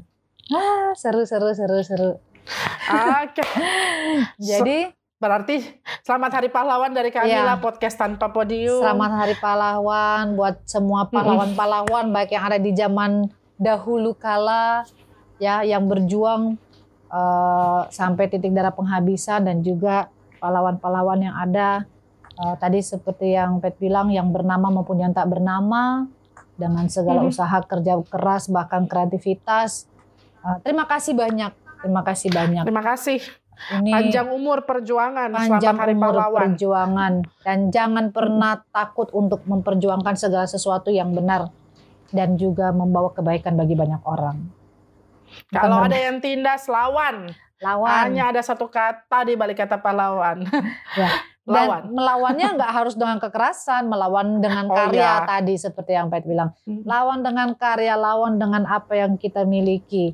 Ah 0.53 0.93
seru 0.93 1.25
seru 1.25 1.51
seru 1.51 1.81
seru. 1.81 2.11
Oke. 2.87 3.43
jadi 4.39 4.96
Berarti 5.17 5.65
selamat 6.05 6.31
hari 6.31 6.49
pahlawan 6.53 6.93
dari 6.93 7.09
kami 7.09 7.33
Ya. 7.33 7.41
lah 7.41 7.57
podcast 7.57 7.97
tanpa 7.97 8.29
podium. 8.29 8.85
Selamat 8.85 9.17
Hari 9.17 9.33
Pahlawan 9.41 10.37
buat 10.37 10.61
semua 10.69 11.09
pahlawan-pahlawan 11.09 12.13
baik 12.13 12.37
yang 12.37 12.45
ada 12.45 12.61
di 12.61 12.69
zaman 12.71 13.25
dahulu 13.57 14.13
kala 14.13 14.85
ya 15.41 15.65
yang 15.65 15.89
berjuang 15.89 16.61
eh, 17.07 17.81
sampai 17.89 18.29
titik 18.29 18.53
darah 18.53 18.69
penghabisan 18.69 19.41
dan 19.41 19.65
juga 19.65 20.13
pahlawan-pahlawan 20.37 21.17
yang 21.17 21.33
ada 21.33 21.89
eh, 22.37 22.55
tadi 22.61 22.77
seperti 22.77 23.33
yang 23.33 23.57
Pet 23.57 23.73
bilang 23.81 24.13
yang 24.13 24.29
bernama 24.29 24.69
maupun 24.69 25.01
yang 25.01 25.17
tak 25.17 25.25
bernama 25.25 26.05
dengan 26.53 26.85
segala 26.93 27.25
Mhm. 27.25 27.33
usaha 27.33 27.57
kerja 27.63 27.97
keras 28.05 28.53
bahkan 28.53 28.85
kreativitas. 28.85 29.89
Eh, 30.45 30.57
terima 30.61 30.85
kasih 30.85 31.17
banyak. 31.17 31.57
Terima 31.81 32.05
kasih 32.05 32.29
banyak. 32.29 32.63
Terima 32.69 32.85
kasih. 32.85 33.17
Ini 33.57 33.91
Panjang 33.91 34.27
umur 34.31 34.63
perjuangan. 34.63 35.29
panjang 35.33 35.75
Selamat 35.75 35.81
hari 35.81 35.93
umur 35.97 36.13
pahlawan. 36.13 36.41
perjuangan 36.45 37.13
dan 37.41 37.57
jangan 37.73 38.05
pernah 38.13 38.53
takut 38.69 39.09
untuk 39.11 39.41
memperjuangkan 39.49 40.15
segala 40.15 40.45
sesuatu 40.45 40.93
yang 40.93 41.11
benar 41.11 41.49
dan 42.13 42.37
juga 42.37 42.71
membawa 42.71 43.11
kebaikan 43.11 43.57
bagi 43.57 43.73
banyak 43.75 44.01
orang. 44.05 44.37
Kalau 45.51 45.83
ada 45.83 45.97
yang 45.97 46.23
tindas 46.23 46.69
lawan. 46.71 47.33
lawan 47.57 48.13
Hanya 48.13 48.29
ada 48.29 48.41
satu 48.45 48.69
kata 48.69 49.25
di 49.25 49.33
balik 49.33 49.57
kata 49.57 49.81
pahlawan. 49.81 50.45
Ya. 50.93 51.09
dan 51.47 51.63
lawan. 51.63 51.81
melawannya 51.95 52.47
nggak 52.59 52.71
harus 52.75 52.99
dengan 52.99 53.23
kekerasan, 53.23 53.87
melawan 53.87 54.43
dengan 54.43 54.67
Oh, 54.67 54.75
karya 54.75 55.23
iya. 55.23 55.23
tadi 55.23 55.55
seperti 55.55 55.95
yang 55.95 56.11
Pet 56.11 56.27
bilang. 56.27 56.51
Lawan 56.83 57.23
dengan 57.23 57.55
karya, 57.55 57.95
lawan 57.95 58.35
dengan 58.35 58.67
apa 58.67 58.99
yang 58.99 59.15
kita 59.15 59.47
miliki. 59.47 60.11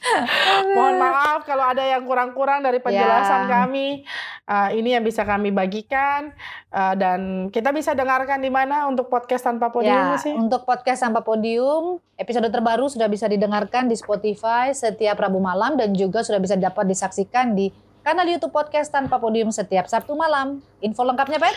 Mohon 0.74 0.96
maaf 0.96 1.44
kalau 1.44 1.62
ada 1.62 1.80
yang 1.80 2.02
kurang-kurang 2.02 2.60
dari 2.60 2.78
penjelasan 2.78 3.46
Ya. 3.46 3.62
kami. 3.62 4.02
Uh, 4.44 4.72
ini 4.72 4.92
yang 4.92 5.04
bisa 5.04 5.22
kami 5.22 5.50
bagikan 5.50 6.32
Uh, 6.70 6.94
dan 6.94 7.20
kita 7.50 7.74
bisa 7.74 7.98
dengarkan 7.98 8.38
di 8.38 8.46
mana 8.46 8.86
untuk 8.86 9.10
podcast 9.10 9.42
tanpa 9.42 9.74
podium 9.74 10.14
Ya, 10.14 10.22
sih. 10.22 10.30
untuk 10.30 10.62
podcast 10.62 11.02
Sampah 11.02 11.18
Podium, 11.18 11.98
episode 12.14 12.46
terbaru 12.46 12.86
sudah 12.86 13.10
bisa 13.10 13.26
didengarkan 13.26 13.90
di 13.90 13.98
Spotify 13.98 14.70
setiap 14.70 15.18
Rabu 15.18 15.42
malam 15.42 15.74
dan 15.74 15.90
juga 15.90 16.22
sudah 16.22 16.38
bisa 16.38 16.54
dapat 16.54 16.86
disaksikan 16.86 17.58
di 17.58 17.74
kanal 18.00 18.24
YouTube 18.24 18.50
Podcast 18.50 18.88
Tanpa 18.88 19.16
Podium 19.16 19.48
setiap 19.50 19.84
Sabtu 19.84 20.12
malam. 20.14 20.58
Info 20.80 21.02
lengkapnya, 21.02 21.36
Pet? 21.36 21.52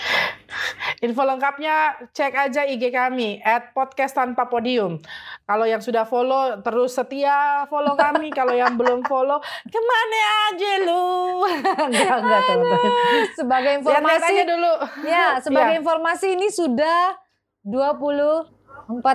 Info 1.00 1.24
lengkapnya 1.24 1.76
cek 2.10 2.34
aja 2.34 2.64
IG 2.64 2.90
kami 2.90 3.40
at 3.40 3.72
podcast 3.72 4.14
tanpa 4.14 4.46
podium. 4.46 5.00
Kalau 5.44 5.64
yang 5.64 5.80
sudah 5.80 6.04
follow 6.04 6.60
terus 6.60 6.94
setia 6.94 7.64
follow 7.66 7.96
kami. 7.96 8.28
Kalau 8.38 8.52
yang 8.52 8.76
belum 8.76 9.04
follow 9.04 9.40
ke 9.64 9.80
mana 9.80 10.20
aja 10.48 10.72
lu? 10.82 11.04
enggak 11.88 12.16
enggak 12.20 12.42
teman-teman. 12.46 12.92
Sebagai 13.34 13.72
informasi, 13.80 14.28
aja 14.30 14.44
dulu. 14.46 14.74
ya, 15.04 15.26
sebagai 15.46 15.74
Ya. 15.74 15.80
informasi 15.80 16.28
ini 16.36 16.48
sudah 16.48 17.16
24 17.64 18.52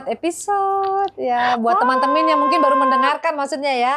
episode 0.08 1.12
ya 1.16 1.56
buat 1.56 1.76
Oh. 1.76 1.80
teman-teman 1.84 2.24
yang 2.26 2.40
mungkin 2.40 2.58
baru 2.58 2.76
mendengarkan 2.76 3.36
maksudnya 3.36 3.72
ya. 3.72 3.94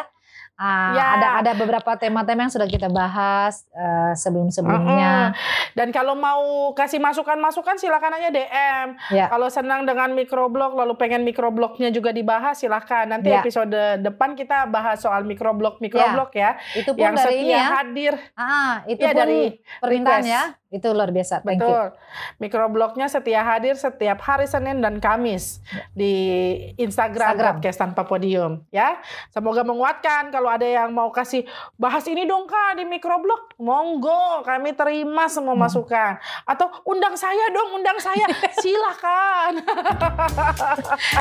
Ah, 0.53 0.93
Ya. 0.93 1.05
ada 1.15 1.27
ada 1.39 1.51
beberapa 1.53 1.95
tema-tema 1.95 2.43
yang 2.43 2.53
sudah 2.53 2.65
kita 2.65 2.85
bahas 2.87 3.65
eh, 3.71 4.13
sebelum-sebelumnya. 4.13 5.33
Dan 5.71 5.89
kalau 5.89 6.13
mau 6.13 6.41
kasih 6.71 6.97
masukan-masukan 6.97 7.75
silakan 7.75 8.13
aja 8.13 8.29
DM. 8.29 8.87
Ya. 9.09 9.25
Kalau 9.25 9.47
senang 9.47 9.83
dengan 9.83 10.11
microblog 10.11 10.73
lalu 10.73 10.93
pengen 10.95 11.23
microblognya 11.23 11.89
juga 11.89 12.11
dibahas 12.11 12.55
silakan. 12.55 13.09
Nanti 13.09 13.29
Ya. 13.29 13.41
episode 13.41 13.73
depan 13.99 14.33
kita 14.33 14.67
bahas 14.67 14.99
soal 14.99 15.23
microblog 15.23 15.79
microblog 15.79 16.29
ya. 16.31 16.55
Itu 16.73 16.93
pun 16.93 17.01
Yang 17.01 17.15
dari 17.17 17.25
setia 17.27 17.41
ini 17.41 17.53
ya. 17.53 17.65
hadir. 17.71 18.13
Ah, 18.33 18.73
itu 18.85 19.01
Ya 19.01 19.11
pun 19.11 19.19
dari 19.19 19.41
request. 19.81 20.27
ya. 20.27 20.43
Itu 20.71 20.95
luar 20.95 21.11
biasa. 21.11 21.43
Thank 21.43 21.59
you. 21.59 21.67
Betul. 21.67 21.87
Microblognya 22.39 23.05
setia 23.05 23.43
hadir 23.43 23.75
setiap 23.75 24.23
hari 24.23 24.47
Senin 24.47 24.79
dan 24.79 24.97
Kamis 24.97 25.59
di 25.91 26.13
Instagram, 26.79 27.35
Instagram. 27.35 27.53
podcast 27.59 27.77
tanpa 27.77 28.01
podium 28.01 28.63
ya. 28.71 28.95
Semoga 29.29 29.61
menguatkan 29.61 30.31
kalau 30.31 30.47
ada 30.47 30.63
yang 30.63 30.89
mau 30.89 31.11
kasih 31.11 31.43
bahas 31.75 32.07
ini 32.07 32.23
dong 32.23 32.47
Kak 32.47 32.79
di 32.79 32.87
microblog. 32.87 33.59
Monggo, 33.59 34.41
kami 34.41 34.71
terima 34.71 35.27
semua 35.27 35.53
Hmm. 35.53 35.61
masukan. 35.61 36.15
Atau 36.47 36.71
undang 36.83 37.13
saya 37.13 37.51
dong, 37.51 37.75
undang 37.75 37.99
saya. 37.99 38.23
Silakan. 38.63 39.53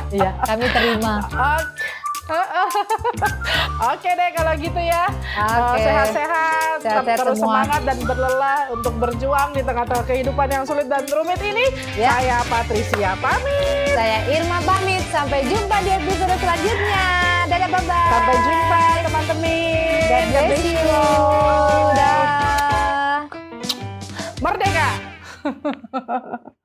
Iya, 0.09 0.31
kami 0.47 0.65
terima. 0.71 1.15
Oke 3.91 4.11
deh 4.13 4.31
kalau 4.37 4.53
gitu 4.55 4.81
ya. 4.81 5.05
Oke. 5.35 5.81
Eh, 5.81 5.85
Sehat-sehat, 5.85 6.77
tetap 6.81 7.05
terus 7.19 7.39
semua. 7.39 7.65
semangat 7.65 7.81
dan 7.83 7.99
berlelah 8.05 8.59
untuk 8.71 8.95
berjuang 8.97 9.51
di 9.53 9.63
tengah-tengah 9.65 10.05
kehidupan 10.07 10.49
yang 10.49 10.65
sulit 10.65 10.87
dan 10.87 11.03
rumit 11.11 11.41
ini. 11.43 11.67
Ya. 11.99 12.15
Saya 12.17 12.39
Patricia 12.47 13.19
pamit. 13.19 13.91
Saya 13.93 14.19
Irma 14.31 14.59
pamit. 14.63 15.03
Sampai 15.11 15.43
jumpa 15.45 15.77
di 15.83 15.91
episode 15.91 16.37
selanjutnya. 16.39 17.07
Dadah, 17.51 17.69
bye-bye. 17.69 18.11
Sampai 18.15 18.37
jumpa 18.39 18.81
teman-teman. 19.03 19.49
God 20.11 20.25
bless 20.31 20.65
you. 20.67 21.03
Dah. 21.95 23.27
Merdeka. 24.41 24.89